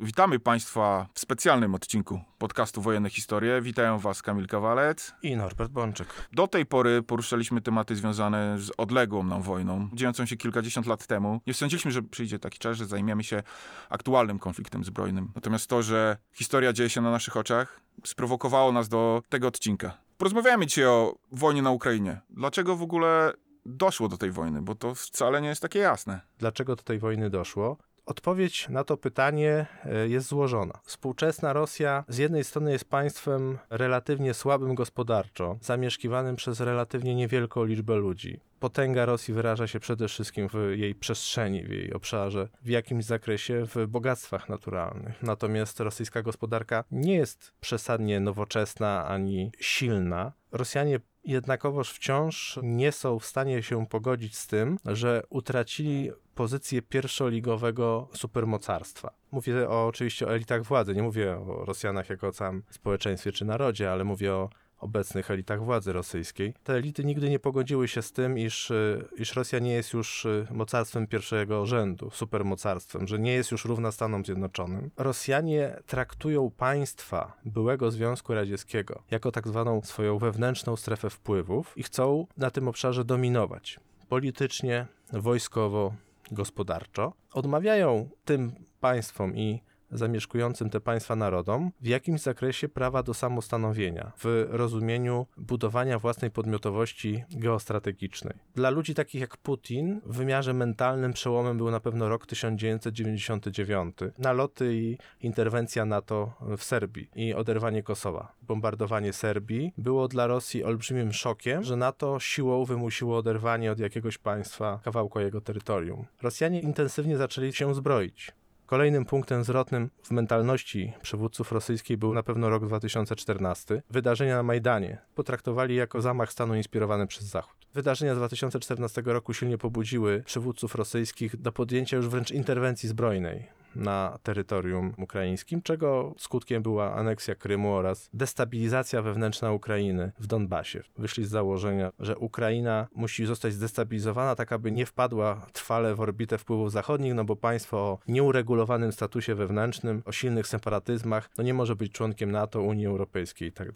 Witamy 0.00 0.38
Państwa 0.38 1.06
w 1.14 1.20
specjalnym 1.20 1.74
odcinku 1.74 2.20
podcastu 2.38 2.82
Wojenne 2.82 3.10
Historie. 3.10 3.62
Witają 3.62 3.98
Was 3.98 4.22
Kamil 4.22 4.46
Kawalec 4.46 5.14
i 5.22 5.36
Norbert 5.36 5.72
Bączyk. 5.72 6.08
Do 6.32 6.48
tej 6.48 6.66
pory 6.66 7.02
poruszaliśmy 7.02 7.60
tematy 7.60 7.96
związane 7.96 8.58
z 8.58 8.72
odległą 8.76 9.22
nam 9.22 9.42
wojną, 9.42 9.88
dziejącą 9.92 10.26
się 10.26 10.36
kilkadziesiąt 10.36 10.86
lat 10.86 11.06
temu. 11.06 11.40
Nie 11.46 11.54
sądziliśmy, 11.54 11.90
że 11.90 12.02
przyjdzie 12.02 12.38
taki 12.38 12.58
czas, 12.58 12.76
że 12.76 12.86
zajmiemy 12.86 13.24
się 13.24 13.42
aktualnym 13.88 14.38
konfliktem 14.38 14.84
zbrojnym. 14.84 15.32
Natomiast 15.34 15.66
to, 15.66 15.82
że 15.82 16.16
historia 16.32 16.72
dzieje 16.72 16.90
się 16.90 17.00
na 17.00 17.10
naszych 17.10 17.36
oczach, 17.36 17.80
sprowokowało 18.04 18.72
nas 18.72 18.88
do 18.88 19.22
tego 19.28 19.48
odcinka. 19.48 19.98
Porozmawiamy 20.18 20.66
dzisiaj 20.66 20.84
o 20.84 21.14
wojnie 21.32 21.62
na 21.62 21.70
Ukrainie. 21.70 22.20
Dlaczego 22.30 22.76
w 22.76 22.82
ogóle 22.82 23.32
doszło 23.66 24.08
do 24.08 24.16
tej 24.16 24.30
wojny? 24.30 24.62
Bo 24.62 24.74
to 24.74 24.94
wcale 24.94 25.40
nie 25.40 25.48
jest 25.48 25.62
takie 25.62 25.78
jasne. 25.78 26.20
Dlaczego 26.38 26.76
do 26.76 26.82
tej 26.82 26.98
wojny 26.98 27.30
doszło? 27.30 27.76
Odpowiedź 28.08 28.68
na 28.68 28.84
to 28.84 28.96
pytanie 28.96 29.66
e, 29.84 30.08
jest 30.08 30.28
złożona. 30.28 30.80
Współczesna 30.84 31.52
Rosja 31.52 32.04
z 32.08 32.18
jednej 32.18 32.44
strony 32.44 32.72
jest 32.72 32.84
państwem 32.84 33.58
relatywnie 33.70 34.34
słabym 34.34 34.74
gospodarczo, 34.74 35.58
zamieszkiwanym 35.60 36.36
przez 36.36 36.60
relatywnie 36.60 37.14
niewielką 37.14 37.64
liczbę 37.64 37.96
ludzi. 37.96 38.40
Potęga 38.60 39.06
Rosji 39.06 39.34
wyraża 39.34 39.66
się 39.66 39.80
przede 39.80 40.08
wszystkim 40.08 40.48
w 40.48 40.54
jej 40.76 40.94
przestrzeni, 40.94 41.64
w 41.64 41.70
jej 41.70 41.92
obszarze, 41.92 42.48
w 42.62 42.68
jakimś 42.68 43.04
zakresie 43.04 43.64
w 43.66 43.86
bogactwach 43.86 44.48
naturalnych. 44.48 45.22
Natomiast 45.22 45.80
rosyjska 45.80 46.22
gospodarka 46.22 46.84
nie 46.90 47.14
jest 47.14 47.52
przesadnie 47.60 48.20
nowoczesna 48.20 49.06
ani 49.06 49.52
silna. 49.60 50.32
Rosjanie 50.52 51.00
jednakowoż 51.24 51.92
wciąż 51.92 52.58
nie 52.62 52.92
są 52.92 53.18
w 53.18 53.26
stanie 53.26 53.62
się 53.62 53.86
pogodzić 53.86 54.36
z 54.36 54.46
tym, 54.46 54.78
że 54.84 55.22
utracili 55.30 56.10
pozycję 56.38 56.82
pierwszoligowego 56.82 58.08
supermocarstwa. 58.12 59.10
Mówię 59.30 59.68
o, 59.68 59.86
oczywiście 59.86 60.26
o 60.26 60.34
elitach 60.34 60.62
władzy, 60.62 60.94
nie 60.94 61.02
mówię 61.02 61.36
o 61.36 61.64
Rosjanach 61.64 62.10
jako 62.10 62.26
o 62.26 62.32
całym 62.32 62.62
społeczeństwie 62.70 63.32
czy 63.32 63.44
narodzie, 63.44 63.92
ale 63.92 64.04
mówię 64.04 64.32
o 64.32 64.50
obecnych 64.78 65.30
elitach 65.30 65.64
władzy 65.64 65.92
rosyjskiej. 65.92 66.54
Te 66.64 66.74
elity 66.74 67.04
nigdy 67.04 67.30
nie 67.30 67.38
pogodziły 67.38 67.88
się 67.88 68.02
z 68.02 68.12
tym, 68.12 68.38
iż, 68.38 68.70
y, 68.70 69.08
iż 69.16 69.34
Rosja 69.36 69.58
nie 69.58 69.72
jest 69.72 69.92
już 69.92 70.24
y, 70.24 70.46
mocarstwem 70.50 71.06
pierwszego 71.06 71.66
rzędu, 71.66 72.10
supermocarstwem, 72.10 73.06
że 73.08 73.18
nie 73.18 73.32
jest 73.32 73.50
już 73.50 73.64
równa 73.64 73.92
Stanom 73.92 74.24
Zjednoczonym. 74.24 74.90
Rosjanie 74.96 75.76
traktują 75.86 76.50
państwa 76.50 77.32
byłego 77.44 77.90
Związku 77.90 78.34
Radzieckiego 78.34 79.02
jako 79.10 79.32
tak 79.32 79.48
zwaną 79.48 79.82
swoją 79.82 80.18
wewnętrzną 80.18 80.76
strefę 80.76 81.10
wpływów 81.10 81.72
i 81.76 81.82
chcą 81.82 82.26
na 82.36 82.50
tym 82.50 82.68
obszarze 82.68 83.04
dominować 83.04 83.80
politycznie, 84.08 84.86
wojskowo, 85.12 85.94
gospodarczo. 86.30 87.12
Odmawiają 87.32 88.08
tym 88.24 88.52
państwom 88.80 89.36
i 89.36 89.62
zamieszkującym 89.90 90.70
te 90.70 90.80
państwa 90.80 91.16
narodom 91.16 91.70
w 91.80 91.86
jakimś 91.86 92.20
zakresie 92.20 92.68
prawa 92.68 93.02
do 93.02 93.14
samostanowienia, 93.14 94.12
w 94.18 94.46
rozumieniu 94.50 95.26
budowania 95.36 95.98
własnej 95.98 96.30
podmiotowości 96.30 97.24
geostrategicznej. 97.30 98.34
Dla 98.54 98.70
ludzi 98.70 98.94
takich 98.94 99.20
jak 99.20 99.36
Putin 99.36 100.00
w 100.06 100.16
wymiarze 100.16 100.52
mentalnym 100.52 101.12
przełomem 101.12 101.56
był 101.56 101.70
na 101.70 101.80
pewno 101.80 102.08
rok 102.08 102.26
1999. 102.26 103.96
Naloty 104.18 104.74
i 104.74 104.98
interwencja 105.20 105.84
NATO 105.84 106.32
w 106.58 106.62
Serbii 106.62 107.10
i 107.14 107.34
oderwanie 107.34 107.82
Kosowa. 107.82 108.32
Bombardowanie 108.42 109.12
Serbii 109.12 109.72
było 109.78 110.08
dla 110.08 110.26
Rosji 110.26 110.64
olbrzymim 110.64 111.12
szokiem, 111.12 111.62
że 111.62 111.76
NATO 111.76 112.20
siłą 112.20 112.64
wymusiło 112.64 113.16
oderwanie 113.16 113.72
od 113.72 113.78
jakiegoś 113.78 114.18
państwa 114.18 114.80
kawałka 114.84 115.20
jego 115.20 115.40
terytorium. 115.40 116.04
Rosjanie 116.22 116.60
intensywnie 116.60 117.16
zaczęli 117.16 117.52
się 117.52 117.74
zbroić. 117.74 118.32
Kolejnym 118.68 119.04
punktem 119.04 119.44
zwrotnym 119.44 119.90
w 120.02 120.10
mentalności 120.10 120.92
przywódców 121.02 121.52
rosyjskiej 121.52 121.96
był 121.96 122.14
na 122.14 122.22
pewno 122.22 122.50
rok 122.50 122.66
2014. 122.66 123.82
Wydarzenia 123.90 124.36
na 124.36 124.42
Majdanie 124.42 124.98
potraktowali 125.14 125.74
jako 125.74 126.00
zamach 126.02 126.32
stanu 126.32 126.54
inspirowany 126.54 127.06
przez 127.06 127.24
Zachód. 127.24 127.56
Wydarzenia 127.74 128.14
z 128.14 128.18
2014 128.18 129.02
roku 129.04 129.34
silnie 129.34 129.58
pobudziły 129.58 130.22
przywódców 130.26 130.74
rosyjskich 130.74 131.36
do 131.36 131.52
podjęcia 131.52 131.96
już 131.96 132.08
wręcz 132.08 132.30
interwencji 132.30 132.88
zbrojnej 132.88 133.46
na 133.74 134.18
terytorium 134.22 134.94
ukraińskim, 134.98 135.62
czego 135.62 136.14
skutkiem 136.18 136.62
była 136.62 136.94
aneksja 136.94 137.34
Krymu 137.34 137.72
oraz 137.72 138.10
destabilizacja 138.14 139.02
wewnętrzna 139.02 139.52
Ukrainy 139.52 140.12
w 140.18 140.26
Donbasie. 140.26 140.82
Wyszli 140.98 141.24
z 141.24 141.28
założenia, 141.28 141.92
że 141.98 142.18
Ukraina 142.18 142.88
musi 142.94 143.26
zostać 143.26 143.52
zdestabilizowana 143.52 144.34
tak, 144.34 144.52
aby 144.52 144.72
nie 144.72 144.86
wpadła 144.86 145.46
trwale 145.52 145.94
w 145.94 146.00
orbitę 146.00 146.38
wpływów 146.38 146.72
zachodnich, 146.72 147.14
no 147.14 147.24
bo 147.24 147.36
państwo 147.36 147.76
o 147.76 147.98
nieuregulowanym 148.08 148.92
statusie 148.92 149.34
wewnętrznym, 149.34 150.02
o 150.04 150.12
silnych 150.12 150.46
separatyzmach, 150.46 151.30
no 151.38 151.44
nie 151.44 151.54
może 151.54 151.76
być 151.76 151.92
członkiem 151.92 152.30
NATO, 152.30 152.62
Unii 152.62 152.86
Europejskiej 152.86 153.48
i 153.48 153.52
tak. 153.52 153.68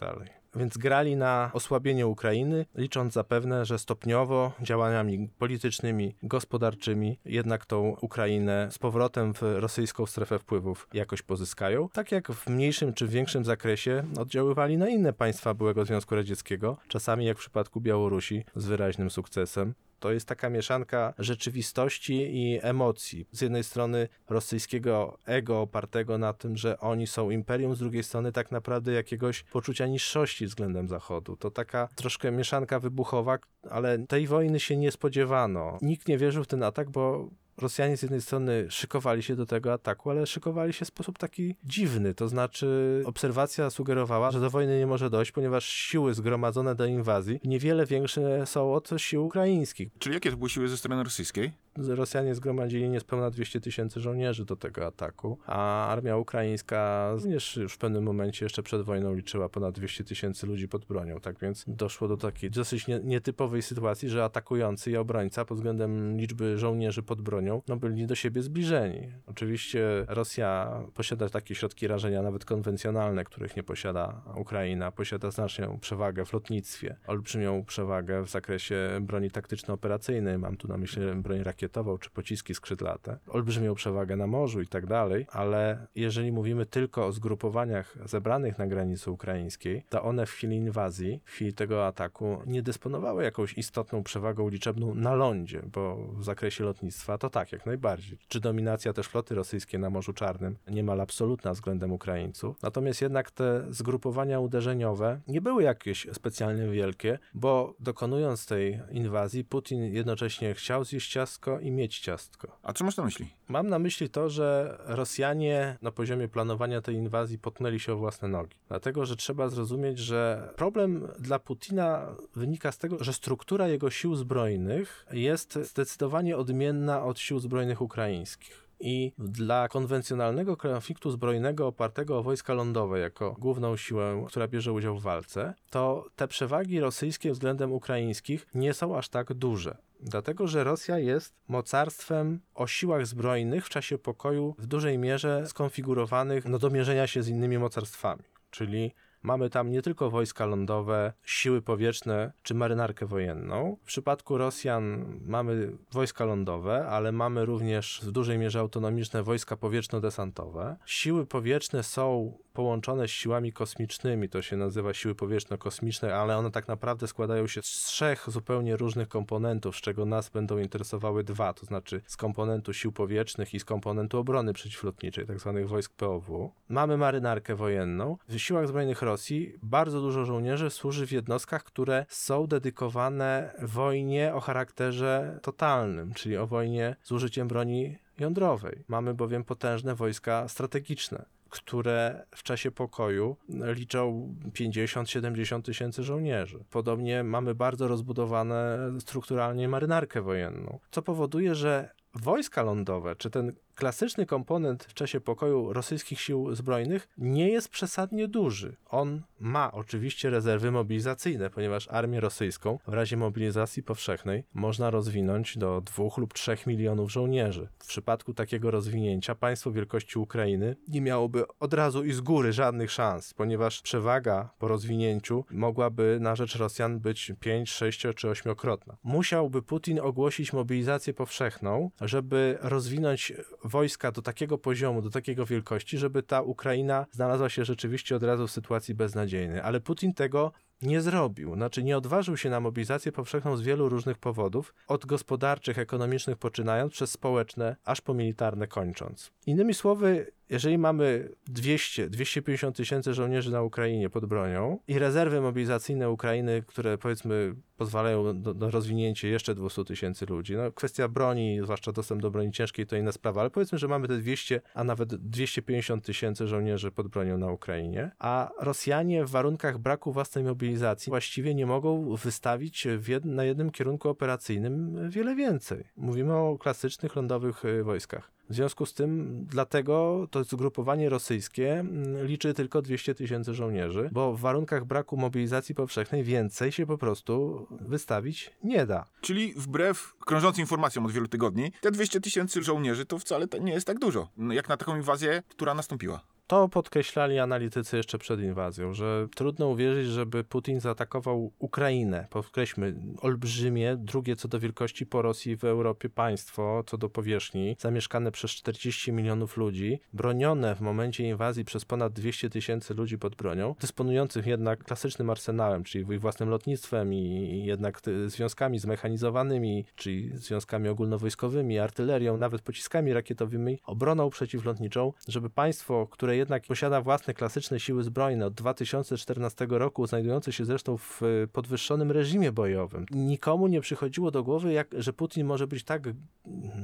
Więc 0.56 0.78
grali 0.78 1.16
na 1.16 1.50
osłabienie 1.52 2.06
Ukrainy, 2.06 2.66
licząc 2.74 3.12
zapewne, 3.12 3.64
że 3.64 3.78
stopniowo 3.78 4.52
działaniami 4.60 5.28
politycznymi, 5.38 6.14
gospodarczymi 6.22 7.18
jednak 7.24 7.66
tą 7.66 7.96
Ukrainę 8.00 8.68
z 8.70 8.78
powrotem 8.78 9.34
w 9.34 9.42
rosyjską 9.42 10.06
strefę 10.06 10.38
wpływów 10.38 10.88
jakoś 10.92 11.22
pozyskają. 11.22 11.88
Tak 11.88 12.12
jak 12.12 12.32
w 12.32 12.48
mniejszym 12.48 12.94
czy 12.94 13.08
większym 13.08 13.44
zakresie 13.44 14.04
oddziaływali 14.18 14.76
na 14.76 14.88
inne 14.88 15.12
państwa 15.12 15.54
byłego 15.54 15.84
Związku 15.84 16.14
Radzieckiego, 16.14 16.76
czasami 16.88 17.24
jak 17.24 17.36
w 17.36 17.40
przypadku 17.40 17.80
Białorusi 17.80 18.44
z 18.56 18.66
wyraźnym 18.66 19.10
sukcesem. 19.10 19.74
To 20.02 20.12
jest 20.12 20.28
taka 20.28 20.50
mieszanka 20.50 21.14
rzeczywistości 21.18 22.14
i 22.14 22.58
emocji. 22.62 23.26
Z 23.32 23.40
jednej 23.40 23.64
strony 23.64 24.08
rosyjskiego 24.28 25.18
ego 25.26 25.60
opartego 25.60 26.18
na 26.18 26.32
tym, 26.32 26.56
że 26.56 26.78
oni 26.80 27.06
są 27.06 27.30
imperium, 27.30 27.76
z 27.76 27.78
drugiej 27.78 28.02
strony 28.02 28.32
tak 28.32 28.50
naprawdę 28.50 28.92
jakiegoś 28.92 29.42
poczucia 29.42 29.86
niższości 29.86 30.46
względem 30.46 30.88
Zachodu. 30.88 31.36
To 31.36 31.50
taka 31.50 31.88
troszkę 31.94 32.30
mieszanka 32.30 32.80
wybuchowa, 32.80 33.38
ale 33.70 34.06
tej 34.06 34.26
wojny 34.26 34.60
się 34.60 34.76
nie 34.76 34.92
spodziewano. 34.92 35.78
Nikt 35.82 36.08
nie 36.08 36.18
wierzył 36.18 36.44
w 36.44 36.46
ten 36.46 36.62
atak, 36.62 36.90
bo 36.90 37.30
Rosjanie 37.58 37.96
z 37.96 38.02
jednej 38.02 38.20
strony 38.20 38.66
szykowali 38.70 39.22
się 39.22 39.36
do 39.36 39.46
tego 39.46 39.72
ataku, 39.72 40.10
ale 40.10 40.26
szykowali 40.26 40.72
się 40.72 40.84
w 40.84 40.88
sposób 40.88 41.18
taki 41.18 41.54
dziwny. 41.64 42.14
To 42.14 42.28
znaczy, 42.28 43.02
obserwacja 43.06 43.70
sugerowała, 43.70 44.30
że 44.30 44.40
do 44.40 44.50
wojny 44.50 44.78
nie 44.78 44.86
może 44.86 45.10
dojść, 45.10 45.32
ponieważ 45.32 45.68
siły 45.68 46.14
zgromadzone 46.14 46.74
do 46.74 46.86
inwazji 46.86 47.40
niewiele 47.44 47.86
większe 47.86 48.46
są 48.46 48.74
od 48.74 48.90
sił 48.96 49.24
ukraińskich. 49.24 49.88
Czyli 49.98 50.14
jakie 50.14 50.30
to 50.30 50.36
były 50.36 50.50
siły 50.50 50.68
ze 50.68 50.76
strony 50.76 51.04
rosyjskiej? 51.04 51.52
Rosjanie 51.76 52.34
zgromadzili 52.34 52.88
niespełna 52.88 53.30
200 53.30 53.60
tysięcy 53.60 54.00
żołnierzy 54.00 54.44
do 54.44 54.56
tego 54.56 54.86
ataku, 54.86 55.38
a 55.46 55.86
armia 55.86 56.16
ukraińska 56.16 57.10
również 57.14 57.56
już 57.56 57.74
w 57.74 57.78
pewnym 57.78 58.04
momencie 58.04 58.44
jeszcze 58.44 58.62
przed 58.62 58.82
wojną 58.82 59.14
liczyła 59.14 59.48
ponad 59.48 59.74
200 59.74 60.04
tysięcy 60.04 60.46
ludzi 60.46 60.68
pod 60.68 60.84
bronią. 60.84 61.20
Tak 61.20 61.38
więc 61.38 61.64
doszło 61.66 62.08
do 62.08 62.16
takiej 62.16 62.50
dosyć 62.50 62.86
nietypowej 63.04 63.62
sytuacji, 63.62 64.08
że 64.08 64.24
atakujący 64.24 64.90
i 64.90 64.96
obrońca 64.96 65.44
pod 65.44 65.58
względem 65.58 66.16
liczby 66.16 66.58
żołnierzy 66.58 67.02
pod 67.02 67.22
bronią 67.22 67.41
no, 67.42 67.76
byli 67.76 68.06
do 68.06 68.14
siebie 68.14 68.42
zbliżeni. 68.42 69.12
Oczywiście 69.26 69.82
Rosja 70.08 70.80
posiada 70.94 71.28
takie 71.28 71.54
środki 71.54 71.86
rażenia, 71.86 72.22
nawet 72.22 72.44
konwencjonalne, 72.44 73.24
których 73.24 73.56
nie 73.56 73.62
posiada 73.62 74.22
Ukraina. 74.36 74.92
Posiada 74.92 75.30
znaczną 75.30 75.78
przewagę 75.80 76.24
w 76.24 76.32
lotnictwie, 76.32 76.96
olbrzymią 77.06 77.64
przewagę 77.64 78.22
w 78.22 78.30
zakresie 78.30 78.98
broni 79.00 79.30
taktyczno-operacyjnej. 79.30 80.38
Mam 80.38 80.56
tu 80.56 80.68
na 80.68 80.76
myśli 80.76 81.02
broń 81.14 81.42
rakietową 81.42 81.98
czy 81.98 82.10
pociski 82.10 82.54
skrzydlate, 82.54 83.18
olbrzymią 83.28 83.74
przewagę 83.74 84.16
na 84.16 84.26
morzu 84.26 84.60
i 84.60 84.66
tak 84.66 84.86
dalej, 84.86 85.26
ale 85.30 85.86
jeżeli 85.94 86.32
mówimy 86.32 86.66
tylko 86.66 87.06
o 87.06 87.12
zgrupowaniach 87.12 87.98
zebranych 88.04 88.58
na 88.58 88.66
granicy 88.66 89.10
ukraińskiej, 89.10 89.84
to 89.88 90.02
one 90.02 90.26
w 90.26 90.30
chwili 90.30 90.56
inwazji, 90.56 91.20
w 91.24 91.30
chwili 91.30 91.52
tego 91.52 91.86
ataku 91.86 92.42
nie 92.46 92.62
dysponowały 92.62 93.24
jakąś 93.24 93.58
istotną 93.58 94.02
przewagą 94.02 94.48
liczebną 94.48 94.94
na 94.94 95.14
lądzie, 95.14 95.62
bo 95.72 95.96
w 95.96 96.24
zakresie 96.24 96.64
lotnictwa 96.64 97.18
to 97.18 97.30
tak, 97.32 97.52
jak 97.52 97.66
najbardziej. 97.66 98.18
Czy 98.28 98.40
dominacja 98.40 98.92
też 98.92 99.06
floty 99.06 99.34
rosyjskiej 99.34 99.80
na 99.80 99.90
Morzu 99.90 100.12
Czarnym 100.12 100.56
niemal 100.70 101.00
absolutna 101.00 101.52
względem 101.52 101.92
Ukraińców. 101.92 102.62
Natomiast 102.62 103.02
jednak 103.02 103.30
te 103.30 103.66
zgrupowania 103.70 104.40
uderzeniowe 104.40 105.20
nie 105.28 105.40
były 105.40 105.62
jakieś 105.62 106.06
specjalnie 106.12 106.68
wielkie, 106.68 107.18
bo 107.34 107.74
dokonując 107.80 108.46
tej 108.46 108.80
inwazji, 108.90 109.44
Putin 109.44 109.82
jednocześnie 109.82 110.54
chciał 110.54 110.84
zjeść 110.84 111.12
ciastko, 111.12 111.60
i 111.60 111.70
mieć 111.70 111.98
ciastko. 111.98 112.58
A 112.62 112.72
co 112.72 112.84
masz 112.84 112.96
na 112.96 113.04
myśli? 113.04 113.28
Mam 113.48 113.68
na 113.68 113.78
myśli 113.78 114.10
to, 114.10 114.30
że 114.30 114.78
Rosjanie 114.86 115.76
na 115.82 115.92
poziomie 115.92 116.28
planowania 116.28 116.80
tej 116.80 116.94
inwazji 116.94 117.38
potknęli 117.38 117.80
się 117.80 117.92
o 117.92 117.96
własne 117.96 118.28
nogi. 118.28 118.56
Dlatego, 118.68 119.06
że 119.06 119.16
trzeba 119.16 119.48
zrozumieć, 119.48 119.98
że 119.98 120.48
problem 120.56 121.08
dla 121.18 121.38
Putina 121.38 122.16
wynika 122.36 122.72
z 122.72 122.78
tego, 122.78 123.04
że 123.04 123.12
struktura 123.12 123.68
jego 123.68 123.90
sił 123.90 124.14
zbrojnych 124.14 125.06
jest 125.12 125.58
zdecydowanie 125.62 126.36
odmienna 126.36 127.04
od 127.04 127.18
sił 127.22 127.38
zbrojnych 127.38 127.80
ukraińskich. 127.82 128.62
I 128.80 129.12
dla 129.18 129.68
konwencjonalnego 129.68 130.56
konfliktu 130.56 131.10
zbrojnego 131.10 131.66
opartego 131.66 132.18
o 132.18 132.22
wojska 132.22 132.54
lądowe 132.54 132.98
jako 132.98 133.36
główną 133.38 133.76
siłę, 133.76 134.24
która 134.28 134.48
bierze 134.48 134.72
udział 134.72 134.98
w 134.98 135.02
walce, 135.02 135.54
to 135.70 136.06
te 136.16 136.28
przewagi 136.28 136.80
rosyjskie 136.80 137.32
względem 137.32 137.72
ukraińskich 137.72 138.46
nie 138.54 138.74
są 138.74 138.96
aż 138.96 139.08
tak 139.08 139.34
duże. 139.34 139.76
Dlatego, 140.00 140.48
że 140.48 140.64
Rosja 140.64 140.98
jest 140.98 141.34
mocarstwem 141.48 142.40
o 142.54 142.66
siłach 142.66 143.06
zbrojnych 143.06 143.66
w 143.66 143.68
czasie 143.68 143.98
pokoju 143.98 144.54
w 144.58 144.66
dużej 144.66 144.98
mierze 144.98 145.46
skonfigurowanych 145.46 146.44
no, 146.44 146.58
do 146.58 146.70
mierzenia 146.70 147.06
się 147.06 147.22
z 147.22 147.28
innymi 147.28 147.58
mocarstwami. 147.58 148.22
Czyli 148.50 148.92
Mamy 149.22 149.50
tam 149.50 149.70
nie 149.70 149.82
tylko 149.82 150.10
wojska 150.10 150.46
lądowe, 150.46 151.12
siły 151.24 151.62
powietrzne 151.62 152.32
czy 152.42 152.54
marynarkę 152.54 153.06
wojenną. 153.06 153.76
W 153.82 153.86
przypadku 153.86 154.38
Rosjan 154.38 155.04
mamy 155.26 155.72
wojska 155.92 156.24
lądowe, 156.24 156.86
ale 156.86 157.12
mamy 157.12 157.44
również 157.44 158.00
w 158.04 158.10
dużej 158.10 158.38
mierze 158.38 158.60
autonomiczne 158.60 159.22
wojska 159.22 159.56
powietrzno-desantowe. 159.56 160.76
Siły 160.86 161.26
powietrzne 161.26 161.82
są 161.82 162.38
połączone 162.52 163.08
z 163.08 163.10
siłami 163.10 163.52
kosmicznymi, 163.52 164.28
to 164.28 164.42
się 164.42 164.56
nazywa 164.56 164.94
siły 164.94 165.14
powietrzno-kosmiczne, 165.14 166.14
ale 166.14 166.36
one 166.36 166.50
tak 166.50 166.68
naprawdę 166.68 167.06
składają 167.06 167.46
się 167.46 167.62
z 167.62 167.66
trzech 167.66 168.24
zupełnie 168.28 168.76
różnych 168.76 169.08
komponentów, 169.08 169.76
z 169.76 169.80
czego 169.80 170.04
nas 170.04 170.28
będą 170.28 170.58
interesowały 170.58 171.24
dwa, 171.24 171.52
to 171.52 171.66
znaczy 171.66 172.00
z 172.06 172.16
komponentu 172.16 172.72
sił 172.72 172.92
powietrznych 172.92 173.54
i 173.54 173.60
z 173.60 173.64
komponentu 173.64 174.18
obrony 174.18 174.52
przeciwlotniczej, 174.52 175.26
tak 175.26 175.40
zwanych 175.40 175.68
wojsk 175.68 175.92
POW. 175.94 176.50
Mamy 176.68 176.96
marynarkę 176.96 177.54
wojenną. 177.54 178.16
W 178.28 178.38
siłach 178.38 178.68
zbrojnych 178.68 179.02
Rosji 179.02 179.54
bardzo 179.62 180.00
dużo 180.00 180.24
żołnierzy 180.24 180.70
służy 180.70 181.06
w 181.06 181.12
jednostkach, 181.12 181.64
które 181.64 182.06
są 182.08 182.46
dedykowane 182.46 183.54
wojnie 183.62 184.34
o 184.34 184.40
charakterze 184.40 185.38
totalnym, 185.42 186.14
czyli 186.14 186.36
o 186.36 186.46
wojnie 186.46 186.96
z 187.02 187.12
użyciem 187.12 187.48
broni 187.48 187.96
jądrowej. 188.18 188.84
Mamy 188.88 189.14
bowiem 189.14 189.44
potężne 189.44 189.94
wojska 189.94 190.48
strategiczne 190.48 191.24
które 191.52 192.26
w 192.34 192.42
czasie 192.42 192.70
pokoju 192.70 193.36
liczą 193.48 194.34
50-70 194.52 195.62
tysięcy 195.62 196.02
żołnierzy. 196.02 196.64
Podobnie 196.70 197.24
mamy 197.24 197.54
bardzo 197.54 197.88
rozbudowane 197.88 198.78
strukturalnie 199.00 199.68
marynarkę 199.68 200.22
wojenną, 200.22 200.78
co 200.90 201.02
powoduje, 201.02 201.54
że 201.54 201.90
wojska 202.14 202.62
lądowe, 202.62 203.16
czy 203.16 203.30
ten 203.30 203.52
klasyczny 203.74 204.26
komponent 204.26 204.84
w 204.84 204.94
czasie 204.94 205.20
pokoju 205.20 205.72
rosyjskich 205.72 206.20
sił 206.20 206.54
zbrojnych 206.54 207.08
nie 207.18 207.48
jest 207.48 207.68
przesadnie 207.68 208.28
duży. 208.28 208.76
On 208.88 209.22
ma 209.40 209.72
oczywiście 209.72 210.30
rezerwy 210.30 210.70
mobilizacyjne, 210.70 211.50
ponieważ 211.50 211.88
armię 211.88 212.20
rosyjską 212.20 212.78
w 212.86 212.92
razie 212.92 213.16
mobilizacji 213.16 213.82
powszechnej 213.82 214.44
można 214.54 214.90
rozwinąć 214.90 215.58
do 215.58 215.80
2 215.80 216.04
lub 216.16 216.34
3 216.34 216.56
milionów 216.66 217.12
żołnierzy. 217.12 217.68
W 217.78 217.86
przypadku 217.86 218.34
takiego 218.34 218.70
rozwinięcia 218.70 219.34
państwo 219.34 219.72
wielkości 219.72 220.18
Ukrainy 220.18 220.76
nie 220.88 221.00
miałoby 221.00 221.44
od 221.60 221.74
razu 221.74 222.04
i 222.04 222.12
z 222.12 222.20
góry 222.20 222.52
żadnych 222.52 222.90
szans, 222.90 223.34
ponieważ 223.34 223.82
przewaga 223.82 224.50
po 224.58 224.68
rozwinięciu 224.68 225.44
mogłaby 225.50 226.18
na 226.20 226.36
rzecz 226.36 226.56
Rosjan 226.56 227.00
być 227.00 227.32
5, 227.40 227.70
6 227.70 228.00
czy 228.00 228.28
8-krotna. 228.28 228.96
Musiałby 229.02 229.62
Putin 229.62 230.00
ogłosić 230.00 230.52
mobilizację 230.52 231.14
powszechną, 231.14 231.90
żeby 232.00 232.58
rozwinąć 232.60 233.32
wojska 233.64 234.12
do 234.12 234.22
takiego 234.22 234.58
poziomu, 234.58 235.02
do 235.02 235.10
takiego 235.10 235.46
wielkości, 235.46 235.98
żeby 235.98 236.22
ta 236.22 236.42
Ukraina 236.42 237.06
znalazła 237.10 237.48
się 237.48 237.64
rzeczywiście 237.64 238.16
od 238.16 238.22
razu 238.22 238.46
w 238.46 238.50
sytuacji 238.50 238.94
beznadziejnej. 238.94 239.60
Ale 239.60 239.80
Putin 239.80 240.14
tego 240.14 240.52
nie 240.82 241.00
zrobił. 241.00 241.54
Znaczy 241.54 241.82
nie 241.82 241.96
odważył 241.96 242.36
się 242.36 242.50
na 242.50 242.60
mobilizację 242.60 243.12
powszechną 243.12 243.56
z 243.56 243.62
wielu 243.62 243.88
różnych 243.88 244.18
powodów, 244.18 244.74
od 244.88 245.06
gospodarczych, 245.06 245.78
ekonomicznych 245.78 246.36
poczynając, 246.36 246.92
przez 246.92 247.10
społeczne, 247.10 247.76
aż 247.84 248.00
po 248.00 248.14
militarne 248.14 248.66
kończąc. 248.66 249.32
Innymi 249.46 249.74
słowy, 249.74 250.32
jeżeli 250.52 250.78
mamy 250.78 251.28
200, 251.46 252.10
250 252.10 252.76
tysięcy 252.76 253.14
żołnierzy 253.14 253.52
na 253.52 253.62
Ukrainie 253.62 254.10
pod 254.10 254.26
bronią 254.26 254.78
i 254.88 254.98
rezerwy 254.98 255.40
mobilizacyjne 255.40 256.10
Ukrainy, 256.10 256.62
które 256.66 256.98
powiedzmy 256.98 257.54
pozwalają 257.76 258.34
na 258.54 258.70
rozwinięcie 258.70 259.28
jeszcze 259.28 259.54
200 259.54 259.84
tysięcy 259.84 260.26
ludzi, 260.26 260.56
no 260.56 260.72
kwestia 260.72 261.08
broni, 261.08 261.60
zwłaszcza 261.62 261.92
dostęp 261.92 262.22
do 262.22 262.30
broni 262.30 262.52
ciężkiej 262.52 262.86
to 262.86 262.96
inna 262.96 263.12
sprawa, 263.12 263.40
ale 263.40 263.50
powiedzmy, 263.50 263.78
że 263.78 263.88
mamy 263.88 264.08
te 264.08 264.18
200, 264.18 264.60
a 264.74 264.84
nawet 264.84 265.14
250 265.14 266.04
tysięcy 266.04 266.46
żołnierzy 266.46 266.90
pod 266.90 267.08
bronią 267.08 267.38
na 267.38 267.52
Ukrainie, 267.52 268.10
a 268.18 268.50
Rosjanie 268.60 269.24
w 269.24 269.30
warunkach 269.30 269.78
braku 269.78 270.12
własnej 270.12 270.44
mobilizacji 270.44 271.10
właściwie 271.10 271.54
nie 271.54 271.66
mogą 271.66 272.16
wystawić 272.16 272.86
jed 273.08 273.24
na 273.24 273.44
jednym 273.44 273.70
kierunku 273.70 274.08
operacyjnym 274.08 275.10
wiele 275.10 275.34
więcej. 275.34 275.84
Mówimy 275.96 276.34
o 276.34 276.58
klasycznych 276.58 277.16
lądowych 277.16 277.64
y, 277.64 277.84
wojskach. 277.84 278.30
W 278.52 278.54
związku 278.54 278.86
z 278.86 278.94
tym, 278.94 279.40
dlatego 279.50 280.26
to 280.30 280.44
zgrupowanie 280.44 281.08
rosyjskie 281.08 281.72
mm, 281.80 282.26
liczy 282.26 282.54
tylko 282.54 282.82
200 282.82 283.14
tysięcy 283.14 283.54
żołnierzy, 283.54 284.10
bo 284.12 284.32
w 284.32 284.40
warunkach 284.40 284.84
braku 284.84 285.16
mobilizacji 285.16 285.74
powszechnej 285.74 286.24
więcej 286.24 286.72
się 286.72 286.86
po 286.86 286.98
prostu 286.98 287.66
wystawić 287.70 288.50
nie 288.64 288.86
da. 288.86 289.06
Czyli 289.20 289.54
wbrew 289.56 290.14
krążącym 290.20 290.60
informacjom 290.60 291.06
od 291.06 291.12
wielu 291.12 291.28
tygodni, 291.28 291.72
te 291.80 291.90
200 291.90 292.20
tysięcy 292.20 292.62
żołnierzy 292.62 293.06
to 293.06 293.18
wcale 293.18 293.46
nie 293.60 293.72
jest 293.72 293.86
tak 293.86 293.98
dużo, 293.98 294.28
jak 294.50 294.68
na 294.68 294.76
taką 294.76 294.96
inwazję, 294.96 295.42
która 295.48 295.74
nastąpiła. 295.74 296.31
To 296.46 296.68
podkreślali 296.68 297.38
analitycy 297.38 297.96
jeszcze 297.96 298.18
przed 298.18 298.40
inwazją, 298.40 298.92
że 298.92 299.28
trudno 299.34 299.68
uwierzyć, 299.68 300.06
żeby 300.06 300.44
Putin 300.44 300.80
zaatakował 300.80 301.52
Ukrainę. 301.58 302.26
Podkreślmy, 302.30 302.94
olbrzymie, 303.20 303.96
drugie 303.98 304.36
co 304.36 304.48
do 304.48 304.60
wielkości 304.60 305.06
po 305.06 305.22
Rosji 305.22 305.56
w 305.56 305.64
Europie 305.64 306.08
państwo, 306.10 306.84
co 306.86 306.98
do 306.98 307.08
powierzchni, 307.08 307.76
zamieszkane 307.78 308.32
przez 308.32 308.50
40 308.50 309.12
milionów 309.12 309.56
ludzi, 309.56 310.00
bronione 310.12 310.74
w 310.74 310.80
momencie 310.80 311.28
inwazji 311.28 311.64
przez 311.64 311.84
ponad 311.84 312.12
200 312.12 312.50
tysięcy 312.50 312.94
ludzi 312.94 313.18
pod 313.18 313.34
bronią, 313.34 313.74
dysponujących 313.80 314.46
jednak 314.46 314.84
klasycznym 314.84 315.30
arsenałem, 315.30 315.84
czyli 315.84 316.18
własnym 316.18 316.48
lotnictwem 316.48 317.14
i 317.14 317.62
jednak 317.64 318.00
związkami 318.26 318.78
zmechanizowanymi, 318.78 319.84
czyli 319.94 320.30
związkami 320.34 320.88
ogólnowojskowymi, 320.88 321.78
artylerią, 321.78 322.36
nawet 322.36 322.62
pociskami 322.62 323.12
rakietowymi, 323.12 323.78
obroną 323.84 324.30
przeciwlotniczą, 324.30 325.12
żeby 325.28 325.50
państwo, 325.50 326.06
które 326.06 326.31
jednak 326.36 326.66
posiada 326.66 327.00
własne 327.00 327.34
klasyczne 327.34 327.80
siły 327.80 328.02
zbrojne 328.02 328.46
od 328.46 328.54
2014 328.54 329.66
roku, 329.70 330.06
znajdujące 330.06 330.52
się 330.52 330.64
zresztą 330.64 330.96
w 330.96 331.20
podwyższonym 331.52 332.10
reżimie 332.10 332.52
bojowym. 332.52 333.06
Nikomu 333.10 333.66
nie 333.66 333.80
przychodziło 333.80 334.30
do 334.30 334.42
głowy, 334.42 334.72
jak, 334.72 334.88
że 334.98 335.12
Putin 335.12 335.46
może 335.46 335.66
być 335.66 335.84
tak, 335.84 336.02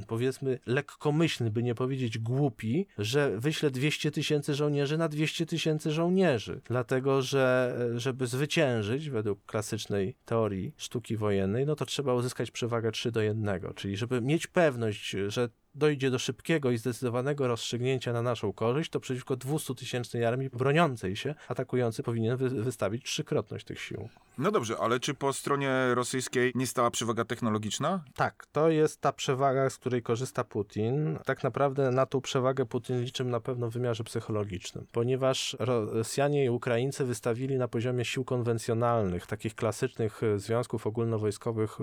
powiedzmy, 0.07 0.59
lekkomyślny, 0.65 1.51
by 1.51 1.63
nie 1.63 1.75
powiedzieć 1.75 2.17
głupi, 2.17 2.87
że 2.97 3.39
wyśle 3.39 3.71
200 3.71 4.11
tysięcy 4.11 4.53
żołnierzy 4.53 4.97
na 4.97 5.09
200 5.09 5.45
tysięcy 5.45 5.91
żołnierzy. 5.91 6.61
Dlatego, 6.65 7.21
że 7.21 7.75
żeby 7.95 8.27
zwyciężyć, 8.27 9.09
według 9.09 9.45
klasycznej 9.45 10.15
teorii 10.25 10.73
sztuki 10.77 11.17
wojennej, 11.17 11.65
no 11.65 11.75
to 11.75 11.85
trzeba 11.85 12.13
uzyskać 12.13 12.51
przewagę 12.51 12.91
3 12.91 13.11
do 13.11 13.21
1, 13.21 13.59
czyli 13.75 13.97
żeby 13.97 14.21
mieć 14.21 14.47
pewność, 14.47 15.15
że 15.27 15.49
dojdzie 15.75 16.11
do 16.11 16.19
szybkiego 16.19 16.71
i 16.71 16.77
zdecydowanego 16.77 17.47
rozstrzygnięcia 17.47 18.13
na 18.13 18.21
naszą 18.21 18.53
korzyść, 18.53 18.91
to 18.91 18.99
przeciwko 18.99 19.37
200-tysięcznej 19.37 20.23
armii 20.23 20.49
broniącej 20.49 21.15
się, 21.15 21.35
atakujący 21.47 22.03
powinien 22.03 22.37
wy 22.37 22.49
wystawić 22.49 23.03
trzykrotność 23.03 23.65
tych 23.65 23.81
sił. 23.81 24.09
No 24.37 24.51
dobrze, 24.51 24.77
ale 24.79 24.99
czy 24.99 25.13
po 25.13 25.33
stronie 25.33 25.71
rosyjskiej 25.93 26.51
nie 26.55 26.67
stała 26.67 26.91
przewaga 26.91 27.25
technologiczna? 27.25 28.03
Tak, 28.15 28.45
to 28.51 28.69
jest 28.69 29.01
ta 29.01 29.13
przewaga, 29.13 29.69
z 29.69 29.77
której 29.77 30.01
korzysta 30.01 30.43
Putin. 30.43 31.19
Tak 31.25 31.43
naprawdę 31.43 31.91
na 31.91 32.05
tą 32.05 32.21
przewagę 32.21 32.65
Putin 32.65 33.01
liczy 33.01 33.25
na 33.25 33.39
pewno 33.39 33.69
w 33.69 33.73
wymiarze 33.73 34.03
psychologicznym, 34.03 34.85
ponieważ 34.91 35.55
Rosjanie 35.59 36.45
i 36.45 36.49
Ukraińcy 36.49 37.05
wystawili 37.05 37.57
na 37.57 37.67
poziomie 37.67 38.05
sił 38.05 38.25
konwencjonalnych, 38.25 39.27
takich 39.27 39.55
klasycznych 39.55 40.21
związków 40.35 40.87
ogólnowojskowych, 40.87 41.77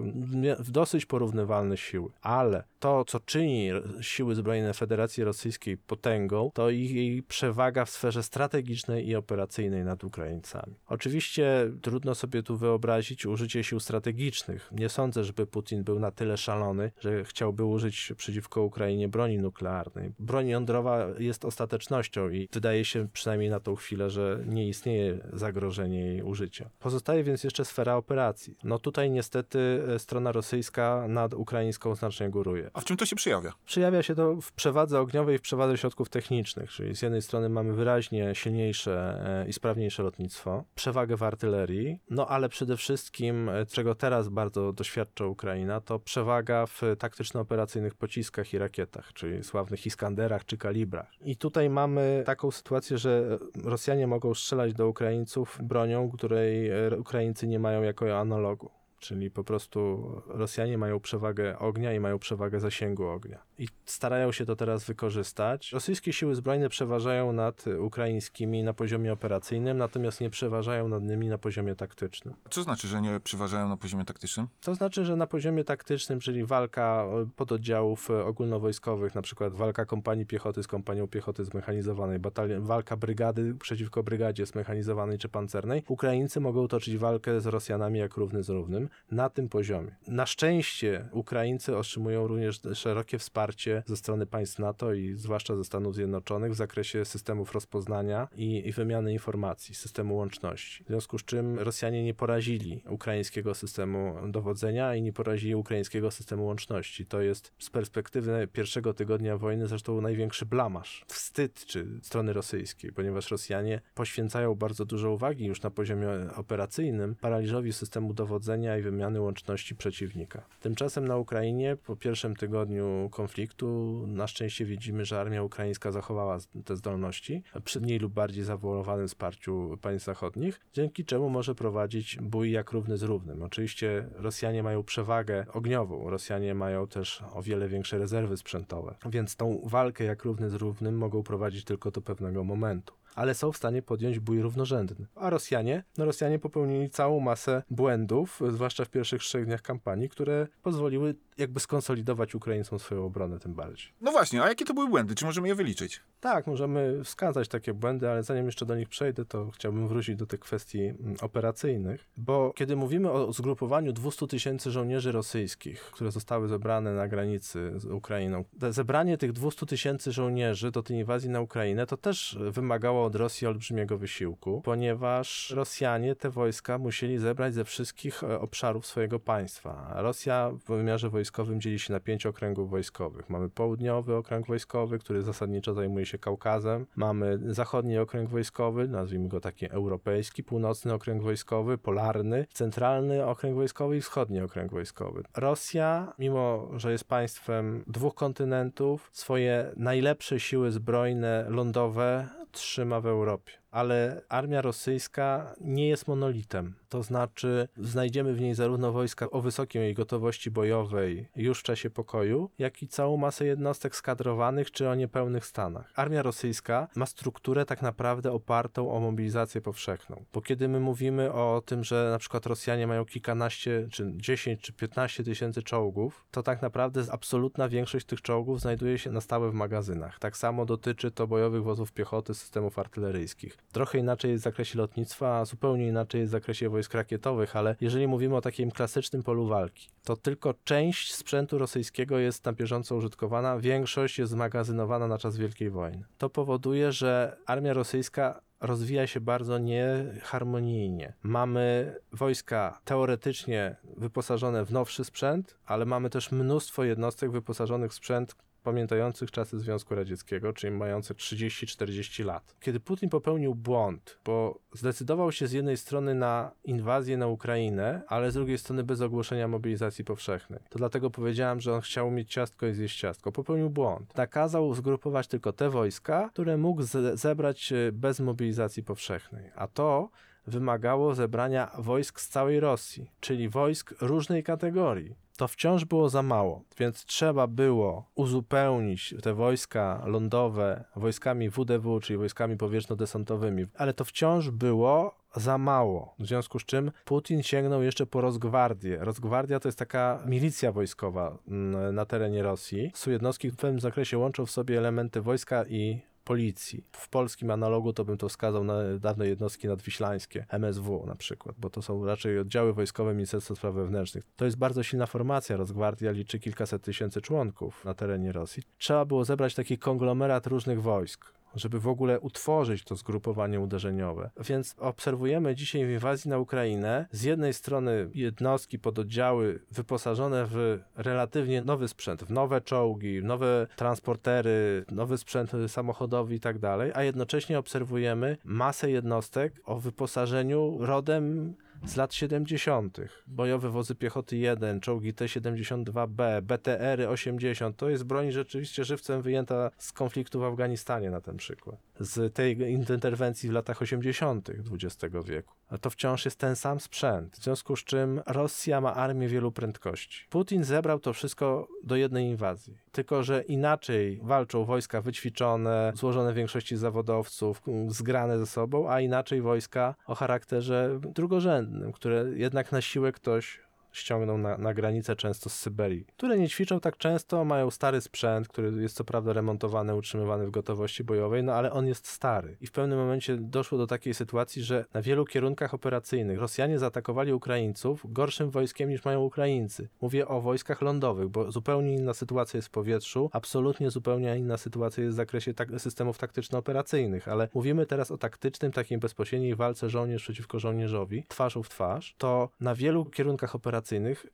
w 0.59 0.71
dosyć 0.71 1.07
porównywalne 1.07 1.77
siły. 1.77 2.11
Ale 2.23 2.65
to, 2.81 3.05
co 3.05 3.21
czyni 3.21 3.71
siły 4.01 4.35
zbrojne 4.35 4.75
Federacji 4.75 5.25
Rosyjskiej 5.25 5.77
potęgą, 5.77 6.51
to 6.55 6.71
ich 6.71 6.91
jej 6.91 7.23
przewaga 7.23 7.85
w 7.85 7.91
sferze 7.91 8.23
strategicznej 8.23 9.09
i 9.09 9.17
operacyjnej 9.17 9.85
nad 9.85 10.05
Ukraińcami. 10.05 10.75
Oczywiście 10.87 11.71
trudno 11.83 12.15
sobie 12.15 12.43
tu 12.43 12.57
wyobrazić 12.57 13.27
użycie 13.27 13.65
sił 13.65 13.81
strategicznych. 13.81 14.71
Nie 14.73 14.89
sądzę, 14.89 15.25
żeby 15.25 15.47
Putin 15.47 15.85
był 15.85 15.99
na 15.99 16.11
tyle 16.11 16.37
szalony, 16.37 16.91
że 17.01 17.25
chciałby 17.25 17.65
użyć 17.65 18.13
przeciwko 18.17 18.63
Ukrainie 18.63 19.09
broni 19.09 19.39
nuklearnej. 19.39 20.13
Broń 20.19 20.49
jądrowa 20.49 21.07
jest 21.19 21.45
ostatecznością 21.45 22.31
i 22.31 22.49
wydaje 22.53 22.85
się 22.85 23.09
przynajmniej 23.13 23.51
na 23.51 23.61
tą 23.61 23.75
chwilę, 23.75 24.11
że 24.11 24.45
nie 24.47 24.69
istnieje 24.69 25.19
zagrożenie 25.33 26.01
jej 26.01 26.23
użycia. 26.23 26.71
Pozostaje 26.79 27.25
więc 27.25 27.45
jeszcze 27.45 27.65
sfera 27.65 27.97
operacji. 27.97 28.57
No 28.65 28.79
tutaj 28.79 29.11
niestety 29.11 29.83
strona 29.99 30.33
rosyjska 30.33 31.05
nad 31.09 31.35
ukraińską 31.35 31.95
znacznie 31.95 32.29
góruje. 32.29 32.71
A 32.73 32.81
w 32.81 32.85
czym 32.85 32.97
to 32.97 33.07
się 33.07 33.17
przejawia? 33.17 33.53
Przejawia 33.67 34.03
się 34.03 34.15
to 34.15 34.41
w 34.41 34.53
przewadze 34.53 35.01
ogniowej 35.01 35.35
i 35.35 35.39
w 35.39 35.43
przewadze 35.43 35.79
środków 35.79 36.09
technicznych, 36.09 36.71
czyli 36.71 36.97
z 36.97 37.03
jednej 37.03 37.23
strony 37.23 37.49
mamy 37.49 37.73
wyraźnie 37.73 38.35
silniejsze 38.35 39.23
e, 39.45 39.49
i 39.49 39.53
sprawniejsze 39.53 40.03
lotnictwo, 40.03 40.65
przewagę 40.75 41.17
w 41.17 41.23
artylerii, 41.23 42.01
no 42.11 42.27
ale 42.27 42.49
przede 42.49 42.77
wszystkim, 42.77 43.49
e, 43.49 43.67
czego 43.67 43.95
teraz 43.95 44.29
bardzo 44.29 44.73
doświadcza 44.73 45.27
Ukraina, 45.27 45.81
to 45.81 45.99
przewaga 45.99 46.67
w 46.67 46.83
taktyczno-operacyjnych 46.99 47.95
pociskach 47.95 48.55
i 48.55 48.59
rakietach, 48.59 49.13
czyli 49.13 49.45
sławnych 49.45 49.87
Iskanderach 49.87 50.45
czy 50.45 50.57
Kalibrach. 50.57 51.11
I 51.21 51.37
tutaj 51.37 51.71
mamy 51.71 52.23
taką 52.27 52.51
sytuację, 52.51 52.99
że 52.99 53.39
Rosjanie 53.65 54.07
mogą 54.07 54.35
strzelać 54.35 54.75
do 54.75 54.89
Ukraińców 54.89 55.59
bronią, 55.63 56.11
której 56.11 56.71
e, 56.71 56.99
Ukraińcy 56.99 57.47
nie 57.47 57.59
mają 57.59 57.83
jako 57.83 58.19
analogu. 58.19 58.71
Czyli 58.99 59.31
po 59.31 59.45
prostu 59.45 60.11
Rosjanie 60.27 60.79
mają 60.79 61.01
przewagę 61.01 61.59
ognia 61.59 61.93
i 61.93 62.01
mają 62.01 62.19
przewagę 62.19 62.61
zasięgu 62.61 63.07
ognia. 63.07 63.39
I 63.59 63.69
starają 63.85 64.33
się 64.33 64.47
to 64.47 64.57
teraz 64.57 64.85
wykorzystać. 64.85 65.73
Rosyjskie 65.73 66.13
siły 66.13 66.35
zbrojne 66.35 66.69
przeważają 66.69 67.33
nad 67.33 67.65
ukraińskimi 67.81 68.63
na 68.63 68.75
poziomie 68.75 69.13
operacyjnym, 69.13 69.79
natomiast 69.79 70.21
nie 70.21 70.31
przeważają 70.31 70.89
nad 70.89 71.03
nimi 71.03 71.29
na 71.29 71.39
poziomie 71.39 71.75
taktycznym. 71.75 72.35
Co 72.51 72.63
znaczy, 72.63 72.89
że 72.89 73.01
nie 73.03 73.21
przeważają 73.21 73.69
na 73.69 73.77
poziomie 73.77 74.05
taktycznym? 74.05 74.47
To 74.61 74.75
znaczy, 74.75 75.05
że 75.05 75.17
na 75.17 75.27
poziomie 75.27 75.65
taktycznym, 75.65 76.21
czyli 76.21 76.45
walka 76.45 77.05
e, 77.23 77.27
pododdziałów 77.37 78.11
e, 78.11 78.25
ogólnowojskowych, 78.25 79.15
na 79.15 79.23
przykład 79.23 79.55
walka 79.55 79.85
kompanii 79.85 80.27
piechoty 80.27 80.63
z 80.63 80.67
kompanią 80.67 81.09
piechoty 81.09 81.45
zmechanizowanej, 81.45 82.19
batalion, 82.19 82.65
walka 82.65 82.97
brygady 82.97 83.55
przeciwko 83.55 84.03
brygadzie 84.03 84.47
zmechanizowanej 84.47 85.19
czy 85.19 85.29
pancernej, 85.29 85.83
Ukraińcy 85.89 86.41
mogą 86.41 86.69
toczyć 86.69 86.97
walkę 86.97 87.41
z 87.41 87.47
Rosjanami 87.47 87.99
jak 87.99 88.17
równy 88.17 88.43
z 88.43 88.49
równym 88.49 88.86
na 89.11 89.31
tym 89.31 89.49
poziomie. 89.49 89.97
Na 90.09 90.27
szczęście 90.27 91.09
Ukraińcy 91.13 91.77
otrzymują 91.77 92.27
również 92.27 92.61
szerokie 92.75 93.19
wsparcie 93.19 93.83
ze 93.87 93.97
strony 93.97 94.27
państw 94.27 94.59
NATO 94.59 94.93
i 94.95 95.15
zwłaszcza 95.15 95.57
ze 95.57 95.65
Stanów 95.65 95.95
Zjednoczonych 95.95 96.53
w 96.53 96.57
zakresie 96.57 97.05
systemów 97.05 97.53
rozpoznania 97.53 98.29
i, 98.37 98.69
i 98.69 98.73
wymiany 98.73 99.13
informacji, 99.13 99.75
systemu 99.75 100.17
łączności. 100.17 100.85
W 100.85 100.87
związku 100.87 101.19
z 101.19 101.25
czym 101.25 101.59
Rosjanie 101.59 102.05
nie 102.05 102.15
porazili 102.15 102.83
ukraińskiego 102.89 103.55
systemu 103.55 104.17
dowodzenia 104.29 104.95
i 104.95 105.03
nie 105.03 105.13
porazili 105.13 105.55
ukraińskiego 105.55 106.11
systemu 106.11 106.47
łączności. 106.47 107.07
To 107.07 107.21
jest 107.21 107.53
z 107.59 107.71
perspektywy 107.71 108.49
pierwszego 108.53 108.95
tygodnia 108.95 109.39
wojny 109.39 109.67
zresztą 109.67 110.01
największy 110.01 110.47
blamaż, 110.47 111.05
wstyd 111.07 111.65
czy 111.67 111.87
strony 112.03 112.33
rosyjskiej, 112.33 112.93
ponieważ 112.93 113.31
Rosjanie 113.31 113.81
poświęcają 113.95 114.55
bardzo 114.55 114.85
dużo 114.85 115.13
uwagi 115.13 115.45
już 115.45 115.63
na 115.63 115.71
poziomie 115.71 116.09
operacyjnym 116.37 117.15
paraliżowi 117.15 117.73
systemu 117.73 118.15
dowodzenia 118.15 118.76
i 118.79 118.83
wymiany 118.83 119.21
łączności 119.21 119.77
przeciwnika. 119.77 120.43
Tymczasem 120.61 121.09
na 121.09 121.17
Ukrainie 121.17 121.77
po 121.77 121.97
pierwszym 121.97 122.37
tygodniu 122.37 123.09
konfliktu 123.13 124.05
na 124.07 124.27
szczęście 124.27 124.65
widzimy, 124.65 125.05
że 125.05 125.21
armia 125.21 125.43
ukraińska 125.43 125.93
zachowała 125.93 126.39
te 126.65 126.77
zdolności 126.77 127.43
przy 127.65 127.81
mniej 127.81 127.99
lub 127.99 128.13
bardziej 128.13 128.45
zawołowanym 128.45 129.09
wsparciu 129.09 129.79
państw 129.83 130.07
zachodnich, 130.07 130.61
dzięki 130.73 131.05
czemu 131.05 131.31
może 131.31 131.55
prowadzić 131.55 132.19
bój 132.23 132.51
jak 132.51 132.73
równy 132.73 132.97
z 132.97 133.03
równym. 133.03 133.43
Oczywiście 133.43 134.09
Rosjanie 134.15 134.63
mają 134.63 134.83
przewagę 134.83 135.47
ogniową, 135.53 136.11
Rosjanie 136.11 136.55
mają 136.55 136.87
też 136.87 137.23
o 137.33 137.43
wiele 137.43 137.69
większe 137.69 137.99
rezerwy 137.99 138.37
sprzętowe, 138.37 138.95
więc 139.11 139.37
tą 139.37 139.61
walkę 139.65 140.05
jak 140.05 140.25
równy 140.25 140.51
z 140.51 140.55
równym 140.55 140.99
mogą 140.99 141.23
prowadzić 141.23 141.65
tylko 141.65 141.91
do 141.91 142.01
pewnego 142.01 142.45
momentu 142.45 142.95
ale 143.17 143.35
są 143.35 143.53
w 143.53 143.57
stanie 143.57 143.83
podjąć 143.83 144.19
bój 144.19 144.43
równorzędny. 144.43 145.07
A 145.15 145.31
Rosjanie? 145.31 145.85
No 145.99 146.05
Rosjanie 146.05 146.39
popełnili 146.39 146.91
całą 146.91 147.21
masę 147.21 147.63
błędów, 147.71 148.41
zwłaszcza 148.51 148.85
w 148.85 148.89
pierwszych 148.89 149.23
trzech 149.23 149.47
dniach 149.47 149.63
kampanii, 149.63 150.09
które 150.09 150.47
pozwoliły 150.63 151.15
jakby 151.39 151.61
skonsolidować 151.61 152.35
Ukraińcom 152.35 152.79
swoją 152.79 153.05
obronę 153.05 153.39
tym 153.39 153.55
bardziej. 153.55 153.89
No 154.01 154.13
właśnie, 154.13 154.43
a 154.43 154.49
jakie 154.49 154.65
to 154.65 154.75
były 154.75 154.89
błędy? 154.89 155.15
Czy 155.15 155.25
możemy 155.25 155.49
je 155.49 155.55
wyliczyć? 155.55 156.01
Tak, 156.21 156.47
możemy 156.47 157.05
wskazać 157.05 157.49
takie 157.49 157.75
błędy, 157.75 158.11
ale 158.11 158.23
zanim 158.23 158.47
jeszcze 158.47 158.67
do 158.67 158.77
nich 158.77 158.89
przejdę, 158.89 159.25
to 159.25 159.51
chciałbym 159.51 159.89
wrócić 159.89 160.17
do 160.17 160.27
tych 160.27 160.41
kwestii 160.41 160.81
mm, 160.81 161.17
operacyjnych, 161.21 162.09
bo 162.17 162.53
kiedy 162.57 162.77
mówimy 162.77 163.11
o 163.11 163.33
zgrupowaniu 163.33 163.93
200 163.93 164.27
tysięcy 164.27 164.71
żołnierzy 164.71 165.13
rosyjskich, 165.13 165.81
które 165.81 166.11
zostały 166.11 166.49
zebrane 166.49 166.95
na 166.95 167.09
granicy 167.09 167.73
z 167.77 167.85
Ukrainą, 167.85 168.45
zebranie 168.71 169.19
tych 169.19 169.33
200 169.33 169.67
tysięcy 169.67 170.13
żołnierzy 170.13 170.71
do 170.71 170.83
tej 170.83 170.97
inwazji 170.97 171.31
na 171.31 171.41
Ukrainę, 171.41 171.87
to 171.87 171.97
też 171.97 172.39
wymagało 172.51 173.06
od 173.07 173.15
Rosji 173.15 173.47
olbrzymiego 173.47 173.99
wysiłku, 173.99 174.63
ponieważ 174.65 175.51
Rosjanie 175.51 176.17
te 176.17 176.31
wojska 176.31 176.79
musieli 176.79 177.19
zebrać 177.19 177.55
ze 177.55 177.65
wszystkich 177.65 178.25
e, 178.25 178.41
obszarów 178.41 178.87
swojego 178.87 179.21
państwa. 179.21 179.93
Rosja 179.95 180.51
w 180.51 180.77
wymiarze 180.77 181.11
wojskowym 181.11 181.61
dzieli 181.61 181.79
się 181.79 181.93
na 181.93 182.01
pięć 182.01 182.27
okręgów 182.27 182.71
wojskowych. 182.71 183.31
Mamy 183.31 183.49
południowy 183.49 184.17
okręg 184.17 184.47
wojskowy, 184.47 184.99
który 184.99 185.23
zasadniczo 185.23 185.75
zajmuje 185.75 186.07
się 186.07 186.19
Kaukazem. 186.19 186.87
Mamy 186.97 187.39
zachodni 187.55 187.99
okręg 187.99 188.31
wojskowy, 188.31 188.89
nazwijmy 188.89 189.29
go 189.29 189.41
taki 189.41 189.71
europejski, 189.71 190.45
północny 190.45 190.95
okręg 190.95 191.23
wojskowy, 191.23 191.79
polarny, 191.79 192.47
centralny 192.53 193.27
okręg 193.27 193.55
wojskowy 193.55 193.97
i 193.97 194.01
wschodni 194.01 194.41
okręg 194.41 194.73
wojskowy. 194.73 195.23
Rosja, 195.37 196.13
mimo 196.19 196.69
że 196.77 196.93
jest 196.93 197.05
państwem 197.05 197.85
dwóch 197.87 198.15
kontynentów, 198.15 199.11
swoje 199.13 199.73
najlepsze 199.77 200.41
siły 200.41 200.71
zbrojne 200.71 201.47
lądowe 201.49 202.29
trzyma 202.53 203.01
w 203.01 203.07
Europie. 203.07 203.53
Ale 203.77 204.23
armia 204.29 204.63
rosyjska 204.63 205.55
nie 205.61 205.89
jest 205.89 206.09
monolitem. 206.09 206.75
To 206.89 207.03
znaczy, 207.03 207.69
znajdziemy 207.77 208.35
w 208.35 208.41
niej 208.41 208.55
zarówno 208.55 208.93
wojska 208.93 209.31
o 209.31 209.41
wysokiej 209.41 209.95
gotowości 209.95 210.51
bojowej 210.51 211.29
już 211.37 211.61
w 211.61 211.63
czasie 211.63 211.91
pokoju, 211.91 212.51
jak 212.59 212.83
i 212.83 212.89
całą 212.89 213.17
masę 213.17 213.47
jednostek 213.47 213.97
skadrowanych 213.97 214.71
czy 214.71 214.89
o 214.89 214.95
niepełnych 214.95 215.47
stanach. 215.47 215.93
Armia 215.97 216.23
rosyjska 216.23 216.89
ma 216.95 217.07
strukturę 217.07 217.65
tak 217.65 217.83
naprawdę 217.83 218.33
opartą 218.33 218.93
o 218.93 219.01
mobilizację 219.01 219.61
powszechną. 219.61 220.25
Bo 220.33 220.41
kiedy 220.41 220.69
my 220.69 220.81
mówimy 220.81 221.33
o 221.33 221.63
tym, 221.67 221.85
że 221.85 222.09
na 222.11 222.19
przykład 222.19 222.47
Rosjanie 222.47 222.87
mają 222.87 223.05
kilkanaście, 223.05 223.89
czy 223.91 224.13
10, 224.17 224.61
czy 224.61 224.73
15 224.73 225.25
tysięcy 225.25 225.63
czołgów, 225.63 226.27
to 226.31 226.43
tak 226.43 226.63
naprawdę 226.63 227.05
absolutna 227.11 227.69
większość 227.69 228.07
tych 228.07 228.23
czołgów 228.23 228.61
znajduje 228.61 228.99
się 228.99 229.11
na 229.11 229.21
stałe 229.21 229.51
w 229.51 229.55
magazynach. 229.55 230.19
Tak 230.19 230.37
samo 230.37 230.65
dotyczy 230.65 231.11
to 231.11 231.27
bojowych 231.27 231.63
wozów 231.63 231.93
piechoty, 231.93 232.35
systemów 232.35 232.79
artyleryjskich. 232.79 233.59
Trochę 233.73 233.99
inaczej 233.99 234.31
jest 234.31 234.43
w 234.43 234.45
zakresie 234.45 234.79
lotnictwa, 234.79 235.39
a 235.39 235.45
zupełnie 235.45 235.89
inaczej 235.89 236.21
jest 236.21 236.31
w 236.31 236.33
zakresie 236.33 236.69
wojsk 236.69 236.95
rakietowych, 236.95 237.57
ale 237.57 237.77
jeżeli 237.81 238.07
mówimy 238.07 238.37
o 238.37 238.41
takim 238.41 238.71
klasycznym 238.71 239.23
polu 239.23 239.47
walki, 239.47 239.89
to 240.05 240.17
tylko 240.17 240.55
część 240.65 241.15
sprzętu 241.15 241.59
rosyjskiego 241.59 242.19
jest 242.19 242.45
na 242.45 242.53
bieżąco 242.53 242.97
użytkowana, 242.97 243.59
większość 243.59 244.19
jest 244.19 244.33
zmagazynowana 244.33 245.07
na 245.09 245.19
czas 245.19 245.37
Wielkiej 245.37 245.71
Wojny. 245.71 246.05
To 246.19 246.31
powoduje, 246.31 246.93
że 246.93 247.37
armia 247.47 247.73
rosyjska 247.73 248.41
rozwija 248.61 249.07
się 249.07 249.21
bardzo 249.21 249.59
nieharmonijnie. 249.59 251.13
Mamy 251.23 251.95
wojska 252.13 252.81
teoretycznie 252.85 253.77
wyposażone 253.97 254.65
w 254.65 254.73
nowszy 254.73 255.05
sprzęt, 255.05 255.57
ale 255.67 255.85
mamy 255.85 256.11
też 256.11 256.33
mnóstwo 256.33 256.85
jednostek 256.85 257.31
wyposażonych 257.31 257.91
w 257.91 257.95
sprzęt, 257.95 258.37
pamiętających 258.67 259.31
czasy 259.31 259.59
Związku 259.59 259.95
Radzieckiego, 259.95 260.53
czyli 260.53 260.73
mających 260.73 261.17
30-40 261.17 262.25
lat. 262.25 262.57
Kiedy 262.61 262.81
Putin 262.81 263.11
popełnił 263.11 263.55
błąd, 263.55 264.19
bo 264.25 264.59
zdecydował 264.73 265.33
się 265.33 265.47
z 265.47 265.53
jednej 265.53 265.77
strony 265.77 266.15
na 266.15 266.51
inwazję 266.65 267.17
na 267.17 267.27
Ukrainę, 267.27 268.03
ale 268.09 268.31
z 268.31 268.35
drugiej 268.35 268.59
strony 268.59 268.85
bez 268.85 269.01
ogłoszenia 269.01 269.49
mobilizacji 269.49 270.05
powszechnej. 270.05 270.61
To 270.71 270.79
dlatego 270.79 271.11
powiedziałem, 271.11 271.61
że 271.61 271.75
on 271.75 271.81
chciał 271.81 272.11
mieć 272.11 272.33
ciastko 272.33 272.67
i 272.67 272.75
zjeść 272.75 273.01
ciastko. 273.01 273.33
Popełnił 273.33 273.71
błąd. 273.71 274.17
Nakazał 274.17 274.75
zgrupować 274.75 275.29
tylko 275.29 275.53
te 275.53 275.71
wojska, 275.71 276.29
które 276.33 276.57
mógł 276.57 276.83
ze 276.83 277.17
zebrać 277.17 277.73
e, 277.73 277.93
bez 277.93 278.21
mobilizacji 278.21 278.83
powszechnej. 278.83 279.51
A 279.57 279.67
to 279.67 280.11
wymagało 280.47 281.15
zebrania 281.15 281.71
wojsk 281.79 282.21
z 282.21 282.29
całej 282.29 282.61
Rosji, 282.61 283.11
czyli 283.21 283.49
wojsk 283.49 283.95
różnej 284.01 284.43
kategorii 284.43 285.26
to 285.37 285.49
wciąż 285.49 285.85
było 285.85 286.09
za 286.09 286.23
mało, 286.23 286.63
więc 286.79 287.05
trzeba 287.05 287.47
było 287.47 288.11
uzupełnić 288.15 289.15
te 289.23 289.35
wojska 289.35 290.03
lądowe 290.07 290.85
wojskami 290.97 291.51
WDW, 291.51 292.01
czyli 292.01 292.17
wojskami 292.17 292.57
powietrzno-desantowymi, 292.57 293.67
ale 293.75 293.95
to 293.95 294.05
wciąż 294.05 294.51
było 294.51 295.15
za 295.37 295.59
mało. 295.59 296.15
W 296.19 296.27
związku 296.27 296.59
z 296.59 296.65
czym 296.65 296.91
Putin 297.05 297.43
sięgnął 297.43 297.83
jeszcze 297.83 298.07
po 298.07 298.21
Rosgwardię. 298.21 298.99
Rosgwardia 299.01 299.61
to 299.61 299.69
jest 299.69 299.79
taka 299.79 300.23
milicja 300.27 300.73
wojskowa 300.73 301.39
mm, 301.49 301.95
na 301.95 302.07
terenie 302.07 302.43
Rosji. 302.43 302.91
Są 302.95 303.11
jednostki 303.11 303.51
w 303.51 303.57
pewnym 303.57 303.81
zakresie 303.81 304.19
łączą 304.19 304.47
w 304.47 304.51
sobie 304.51 304.79
elementy 304.79 305.21
wojska 305.21 305.65
i 305.69 306.01
policji. 306.27 306.85
W 306.93 307.09
polskim 307.09 307.51
analogu 307.51 307.93
to 307.93 308.05
bym 308.05 308.17
to 308.17 308.29
wskazał 308.29 308.65
na 308.65 308.99
dawne 309.01 309.29
jednostki 309.29 309.69
nadwiślańskie, 309.69 310.47
MSW 310.49 311.07
na 311.07 311.15
przykład, 311.15 311.57
bo 311.59 311.71
to 311.71 311.83
są 311.83 312.05
raczej 312.05 312.39
oddziały 312.39 312.73
wojskowe 312.73 313.15
Ministerstwa 313.15 313.55
Spraw 313.55 313.75
Wewnętrznych. 313.75 314.25
To 314.37 314.45
jest 314.45 314.59
bardzo 314.59 314.83
silna 314.83 315.07
formacja, 315.07 315.57
Rosgwardia 315.57 316.11
liczy 316.11 316.39
kilkaset 316.39 316.83
tysięcy 316.83 317.21
członków 317.21 317.85
na 317.85 317.95
terenie 317.95 318.33
Rosji. 318.33 318.63
Trzeba 318.79 319.05
było 319.05 319.25
zebrać 319.25 319.55
taki 319.55 319.79
konglomerat 319.79 320.47
różnych 320.47 320.83
wojsk 320.83 321.37
żeby 321.57 321.81
w 321.81 321.89
ogóle 321.89 322.21
utworzyć 322.21 322.85
to 322.85 322.97
zgrupowanie 322.97 323.61
uderzeniowe. 323.61 324.31
Więc 324.45 324.75
obserwujemy 324.79 325.55
dzisiaj 325.55 325.87
w 325.87 325.91
inwazji 325.91 326.31
na 326.31 326.39
Ukrainę 326.39 327.07
z 327.13 327.23
jednej 327.23 327.55
strony 327.55 328.11
jednostki, 328.15 328.79
pododdziały 328.79 329.61
wyposażone 329.71 330.47
w 330.47 330.79
relatywnie 330.97 331.63
nowy 331.63 331.89
sprzęt, 331.89 332.25
w 332.25 332.31
nowe 332.31 332.61
czołgi, 332.61 333.23
nowe 333.23 333.67
transportery, 333.77 334.85
nowy 334.91 335.19
sprzęt 335.19 335.53
samochodowy 335.69 336.35
i 336.35 336.41
tak 336.41 336.59
dalej, 336.59 336.91
a 336.95 337.03
jednocześnie 337.03 337.59
obserwujemy 337.59 338.37
masę 338.45 338.91
jednostek 338.91 339.61
o 339.65 339.77
wyposażeniu 339.81 340.77
rodem 340.81 341.55
z 341.85 341.97
lat 341.97 342.15
70. 342.15 342.99
Bojowe 343.27 343.71
wozy 343.71 343.95
piechoty 343.95 344.37
1, 344.37 344.81
czołgi 344.81 345.15
T-72B, 345.15 346.43
BTR-y 346.43 347.09
80. 347.09 347.77
To 347.77 347.89
jest 347.89 348.05
broń 348.05 348.33
rzeczywiście 348.33 348.85
żywcem 348.85 349.23
wyjęta 349.23 349.71
z 349.79 349.93
konfliktu 349.93 350.41
w 350.41 350.45
Afganistanie 350.45 351.11
na 351.11 351.21
ten 351.21 351.37
przykład. 351.37 351.77
Z 352.01 352.35
tej 352.35 352.59
interwencji 352.61 353.49
w 353.49 353.53
latach 353.53 353.83
80. 353.83 354.51
XX 354.73 355.15
wieku. 355.25 355.55
A 355.69 355.79
to 355.79 355.91
wciąż 355.91 356.25
jest 356.25 356.39
ten 356.39 356.57
sam 356.57 356.81
sprzęt. 356.81 357.37
W 357.37 357.45
związku 357.45 357.77
z 357.77 357.85
czym 357.85 358.21
Rosja 358.27 358.81
ma 358.81 358.95
armię 358.95 359.29
wielu 359.29 359.53
prędkości. 359.53 360.27
Putin 360.31 360.65
zebrał 360.65 360.99
to 360.99 361.13
wszystko 361.13 361.69
do 361.85 361.97
jednej 361.97 362.27
inwazji. 362.27 362.79
Tylko, 362.93 363.23
że 363.23 363.43
inaczej 363.43 364.21
walczą 364.23 364.65
wojska 364.65 365.01
wyćwiczone, 365.01 365.93
złożone 365.95 366.33
w 366.33 366.37
większości 366.37 366.77
zawodowców, 366.77 367.63
zgrane 367.89 368.39
ze 368.39 368.47
sobą, 368.47 368.91
a 368.91 369.01
inaczej 369.01 369.43
wojska 369.43 369.95
o 370.07 370.15
charakterze 370.15 371.01
drugorzędnym, 371.15 371.66
które 371.95 372.25
jednak 372.35 372.73
na 372.73 372.81
siłę 372.81 373.13
ktoś 373.13 373.61
ściągną 373.99 374.39
na, 374.39 374.59
na 374.59 374.75
granicę 374.75 375.17
często 375.17 375.51
z 375.51 375.55
Syberii, 375.55 376.05
które 376.17 376.39
nie 376.39 376.49
ćwiczą 376.49 376.81
tak 376.81 376.97
często, 376.97 377.45
mają 377.45 377.71
stary 377.71 378.01
sprzęt, 378.01 378.49
który 378.49 378.83
jest 378.83 378.97
co 378.97 379.05
prawda 379.05 379.33
remontowany, 379.33 379.95
utrzymywany 379.95 380.47
w 380.47 380.51
gotowości 380.51 381.05
bojowej, 381.05 381.43
no 381.43 381.53
ale 381.53 381.73
on 381.73 381.87
jest 381.87 382.09
stary. 382.09 382.57
I 382.61 382.67
w 382.67 382.73
pewnym 382.73 382.99
momencie 382.99 383.37
doszło 383.37 383.79
do 383.79 383.87
takiej 383.87 384.15
sytuacji, 384.15 384.63
że 384.63 384.85
na 384.95 385.03
wielu 385.03 385.25
kierunkach 385.25 385.75
operacyjnych 385.75 386.39
Rosjanie 386.39 386.79
zaatakowali 386.79 387.33
Ukraińców 387.33 388.07
gorszym 388.13 388.51
wojskiem 388.51 388.91
niż 388.91 389.05
mają 389.05 389.21
Ukraińcy. 389.21 389.89
Mówię 390.01 390.29
o 390.29 390.41
wojskach 390.41 390.83
lądowych, 390.83 391.29
bo 391.29 391.51
zupełnie 391.51 391.95
inna 391.95 392.15
sytuacja 392.15 392.59
jest 392.59 392.69
w 392.69 392.71
powietrzu, 392.71 393.31
absolutnie 393.33 393.91
zupełnie 393.91 394.39
inna 394.39 394.57
sytuacja 394.57 395.05
jest 395.05 395.15
w 395.15 395.17
zakresie 395.17 395.55
tak, 395.55 395.69
systemów 395.79 396.19
taktyczno-operacyjnych, 396.19 397.29
ale 397.29 397.49
mówimy 397.55 397.87
teraz 397.87 398.11
o 398.11 398.19
taktycznym, 398.19 398.73
takiej 398.73 398.99
bezpośredniej 398.99 399.55
walce 399.55 399.91
żołnierz 399.91 400.23
przeciwko 400.23 400.59
żołnierzowi, 400.59 401.25
twarzą 401.29 401.63
w 401.63 401.69
twarz, 401.69 402.15
to 402.19 402.49
na 402.61 402.75
wielu 402.75 403.05
kierunkach 403.05 403.55
operacyjnych 403.55 403.86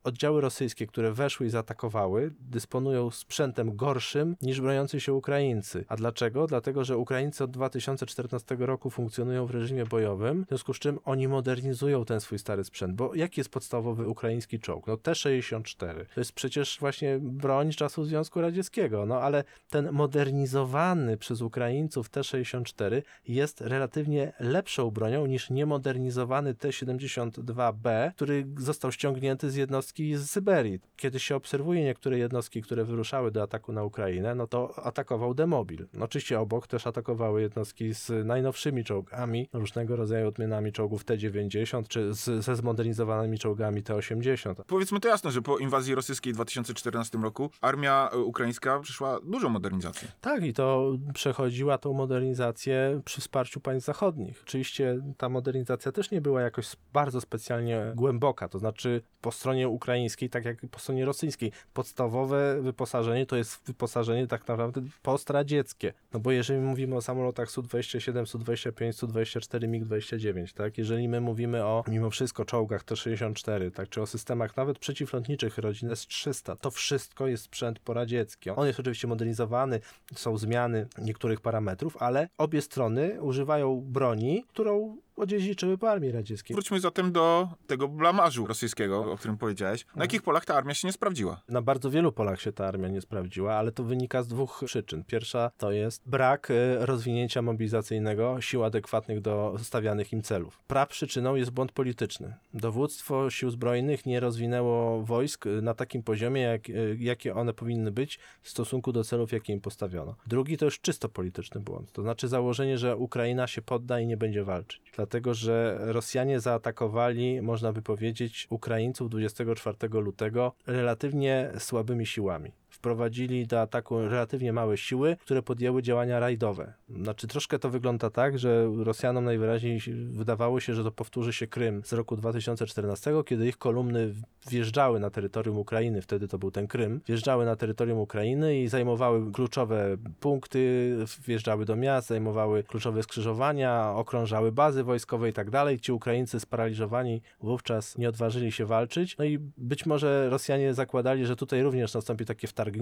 oddziały 0.03 0.41
rosyjskie, 0.41 0.87
które 0.87 1.11
weszły 1.11 1.45
i 1.45 1.49
zaatakowały, 1.49 2.33
dysponują 2.39 3.11
sprzętem 3.11 3.75
gorszym 3.75 4.35
niż 4.41 4.61
broniący 4.61 4.99
się 4.99 5.13
Ukraińcy. 5.13 5.85
A 5.87 5.95
dlaczego? 5.95 6.47
Dlatego, 6.47 6.83
że 6.83 6.97
Ukraińcy 6.97 7.43
od 7.43 7.51
2014 7.51 8.55
roku 8.59 8.89
funkcjonują 8.89 9.45
w 9.45 9.51
reżimie 9.51 9.85
bojowym, 9.85 10.45
w 10.45 10.47
związku 10.47 10.73
z 10.73 10.79
czym 10.79 10.99
oni 11.05 11.27
modernizują 11.27 12.05
ten 12.05 12.21
swój 12.21 12.39
stary 12.39 12.63
sprzęt. 12.63 12.95
Bo 12.95 13.15
jaki 13.15 13.39
jest 13.39 13.49
podstawowy 13.49 14.07
ukraiński 14.07 14.59
czołg? 14.59 14.87
No 14.87 14.97
T-64. 14.97 16.05
To 16.13 16.21
jest 16.21 16.31
przecież 16.31 16.77
właśnie 16.79 17.19
broń 17.21 17.71
czasów 17.71 18.07
Związku 18.07 18.41
Radzieckiego. 18.41 19.05
No 19.05 19.21
ale 19.21 19.43
ten 19.69 19.91
modernizowany 19.91 21.17
przez 21.17 21.41
Ukraińców 21.41 22.09
T-64 22.09 23.01
jest 23.27 23.61
relatywnie 23.61 24.33
lepszą 24.39 24.91
bronią 24.91 25.25
niż 25.25 25.49
niemodernizowany 25.49 26.55
T-72B, 26.55 28.11
który 28.15 28.47
został 28.57 28.91
ściągnięty 28.91 29.42
z 29.51 29.55
jednostki 29.55 30.15
z 30.15 30.29
Syberii. 30.29 30.79
Kiedy 30.95 31.19
się 31.19 31.35
obserwuje 31.35 31.83
niektóre 31.83 32.17
jednostki, 32.17 32.61
które 32.61 32.85
wyruszały 32.85 33.31
do 33.31 33.43
ataku 33.43 33.73
na 33.73 33.83
Ukrainę, 33.83 34.35
no 34.35 34.47
to 34.47 34.85
atakował 34.85 35.33
Demobil. 35.33 35.87
No, 35.93 36.05
oczywiście 36.05 36.39
obok 36.39 36.67
też 36.67 36.87
atakowały 36.87 37.41
jednostki 37.41 37.93
z 37.93 38.25
najnowszymi 38.25 38.83
czołgami, 38.83 39.49
różnego 39.53 39.95
rodzaju 39.95 40.27
odmianami 40.27 40.71
czołgów 40.71 41.05
T-90, 41.05 41.87
czy 41.87 42.13
z, 42.13 42.45
ze 42.45 42.55
zmodernizowanymi 42.55 43.39
czołgami 43.39 43.83
T-80. 43.83 44.55
Powiedzmy 44.67 44.99
to 44.99 45.07
jasno, 45.07 45.31
że 45.31 45.41
po 45.41 45.57
inwazji 45.57 45.95
rosyjskiej 45.95 46.33
w 46.33 46.35
2014 46.35 47.17
roku 47.17 47.49
armia 47.61 48.09
e, 48.13 48.17
ukraińska 48.17 48.79
przyszła 48.79 49.19
dużą 49.23 49.49
modernizację. 49.49 50.07
Tak, 50.21 50.43
i 50.43 50.53
to 50.53 50.91
przechodziła 51.13 51.77
tą 51.77 51.93
modernizację 51.93 53.01
przy 53.05 53.21
wsparciu 53.21 53.59
państw 53.59 53.85
zachodnich. 53.85 54.41
Oczywiście 54.43 55.01
ta 55.17 55.29
modernizacja 55.29 55.91
też 55.91 56.11
nie 56.11 56.21
była 56.21 56.41
jakoś 56.41 56.75
bardzo 56.93 57.21
specjalnie 57.21 57.91
głęboka, 57.95 58.49
to 58.49 58.59
znaczy 58.59 59.01
po 59.21 59.31
stronie 59.33 59.69
ukraińskiej, 59.69 60.29
tak 60.29 60.45
jak 60.45 60.57
po 60.71 60.79
stronie 60.79 61.05
rosyjskiej, 61.05 61.51
podstawowe 61.73 62.61
wyposażenie 62.61 63.25
to 63.25 63.35
jest 63.35 63.65
wyposażenie 63.65 64.27
tak 64.27 64.47
naprawdę 64.47 64.81
postradzieckie. 65.01 65.93
No 66.13 66.19
bo 66.19 66.31
jeżeli 66.31 66.59
mówimy 66.59 66.95
o 66.95 67.01
samolotach 67.01 67.51
Su-27, 67.51 68.25
Su-25, 68.25 68.93
Su-24, 68.93 69.67
MiG-29, 69.67 70.53
tak, 70.53 70.77
jeżeli 70.77 71.07
my 71.07 71.21
mówimy 71.21 71.65
o 71.65 71.83
mimo 71.87 72.09
wszystko 72.09 72.45
czołgach 72.45 72.83
T-64, 72.83 73.71
tak, 73.71 73.89
czy 73.89 74.01
o 74.01 74.05
systemach 74.05 74.57
nawet 74.57 74.79
przeciwlotniczych 74.79 75.57
rodzin 75.57 75.91
S-300, 75.91 76.57
to 76.61 76.71
wszystko 76.71 77.27
jest 77.27 77.43
sprzęt 77.43 77.79
poradziecki. 77.79 78.49
On 78.49 78.67
jest 78.67 78.79
oczywiście 78.79 79.07
modernizowany, 79.07 79.79
są 80.15 80.37
zmiany 80.37 80.87
niektórych 80.97 81.41
parametrów, 81.41 81.97
ale 81.97 82.29
obie 82.37 82.61
strony 82.61 83.21
używają 83.21 83.81
broni, 83.81 84.45
którą 84.47 84.97
odziedziczyły 85.15 85.77
po 85.77 85.91
armii 85.91 86.11
radzieckiej. 86.11 86.55
Wróćmy 86.55 86.79
zatem 86.79 87.11
do 87.11 87.47
tego 87.67 87.87
blamażu 87.87 88.45
rosyjskiego, 88.47 89.11
o 89.11 89.17
którym 89.17 89.37
powiedziałeś. 89.37 89.85
Na 89.95 90.03
jakich 90.03 90.21
polach 90.21 90.45
ta 90.45 90.55
armia 90.55 90.73
się 90.73 90.87
nie 90.87 90.93
sprawdziła? 90.93 91.41
Na 91.49 91.61
bardzo 91.61 91.89
wielu 91.89 92.11
polach 92.11 92.41
się 92.41 92.51
ta 92.51 92.67
armia 92.67 92.87
nie 92.87 93.01
sprawdziła, 93.01 93.53
ale 93.53 93.71
to 93.71 93.83
wynika 93.83 94.23
z 94.23 94.27
dwóch 94.27 94.61
przyczyn. 94.65 95.03
Pierwsza 95.03 95.51
to 95.57 95.71
jest 95.71 96.01
brak 96.05 96.51
y, 96.51 96.53
rozwinięcia 96.79 97.41
mobilizacyjnego 97.41 98.41
sił 98.41 98.63
adekwatnych 98.63 99.21
do 99.21 99.55
stawianych 99.63 100.13
im 100.13 100.21
celów. 100.21 100.59
Praprzyczyną 100.67 101.35
jest 101.35 101.51
błąd 101.51 101.71
polityczny. 101.71 102.35
Dowództwo 102.53 103.29
sił 103.29 103.49
zbrojnych 103.49 104.05
nie 104.05 104.19
rozwinęło 104.19 105.03
wojsk 105.03 105.45
y, 105.45 105.61
na 105.61 105.73
takim 105.73 106.03
poziomie, 106.03 106.41
jak, 106.41 106.69
y, 106.69 106.97
jakie 106.99 107.35
one 107.35 107.53
powinny 107.53 107.91
być 107.91 108.19
w 108.41 108.49
stosunku 108.49 108.91
do 108.91 109.03
celów, 109.03 109.31
jakie 109.31 109.53
im 109.53 109.61
postawiono. 109.61 110.15
Drugi 110.27 110.57
to 110.57 110.65
już 110.65 110.79
czysto 110.79 111.09
polityczny 111.09 111.61
błąd. 111.61 111.91
To 111.91 112.01
znaczy 112.01 112.27
założenie, 112.27 112.77
że 112.77 112.97
Ukraina 112.97 113.47
się 113.47 113.61
podda 113.61 113.99
i 113.99 114.07
nie 114.07 114.17
będzie 114.17 114.43
walczyć. 114.43 114.91
Dlatego, 115.03 115.33
że 115.33 115.77
Rosjanie 115.79 116.39
zaatakowali, 116.39 117.41
można 117.41 117.73
by 117.73 117.81
powiedzieć, 117.81 118.47
Ukraińców 118.49 119.09
24 119.09 119.77
lutego 119.91 120.53
relatywnie 120.67 121.51
słabymi 121.57 122.05
siłami. 122.05 122.51
Wprowadzili 122.83 123.47
do 123.47 123.61
ataku 123.61 123.99
relatywnie 124.01 124.53
małe 124.53 124.77
siły, 124.77 125.17
które 125.19 125.41
podjęły 125.41 125.81
działania 125.81 126.19
rajdowe. 126.19 126.73
Znaczy, 126.89 127.27
troszkę 127.27 127.59
to 127.59 127.69
wygląda 127.69 128.09
tak, 128.09 128.39
że 128.39 128.69
Rosjanom 128.77 129.25
najwyraźniej 129.25 129.79
wydawało 130.11 130.59
się, 130.59 130.73
że 130.73 130.83
to 130.83 130.91
powtórzy 130.91 131.33
się 131.33 131.47
Krym 131.47 131.81
z 131.85 131.93
roku 131.93 132.15
2014, 132.15 133.13
kiedy 133.25 133.47
ich 133.47 133.57
kolumny 133.57 134.13
wjeżdżały 134.49 134.99
na 134.99 135.09
terytorium 135.09 135.57
Ukrainy, 135.57 136.01
wtedy 136.01 136.27
to 136.27 136.37
był 136.37 136.51
ten 136.51 136.67
Krym, 136.67 137.01
wjeżdżały 137.07 137.45
na 137.45 137.55
terytorium 137.55 137.99
Ukrainy 137.99 138.59
i 138.59 138.67
zajmowały 138.67 139.31
kluczowe 139.31 139.97
punkty, 140.19 140.95
wjeżdżały 141.27 141.65
do 141.65 141.75
miast, 141.75 142.07
zajmowały 142.07 142.63
kluczowe 142.63 143.03
skrzyżowania, 143.03 143.93
okrążały 143.95 144.51
bazy 144.51 144.83
wojskowe 144.83 145.29
i 145.29 145.33
tak 145.33 145.49
dalej. 145.49 145.79
Ci 145.79 145.91
Ukraińcy 145.91 146.39
sparaliżowani 146.39 147.21
wówczas 147.41 147.97
nie 147.97 148.09
odważyli 148.09 148.51
się 148.51 148.65
walczyć. 148.65 149.17
No 149.17 149.25
i 149.25 149.39
być 149.57 149.85
może 149.85 150.29
Rosjanie 150.29 150.73
zakładali, 150.73 151.25
że 151.25 151.35
tutaj 151.35 151.63
również 151.63 151.93
nastąpi 151.93 152.25
takie 152.25 152.47
wtargnięcie. 152.47 152.72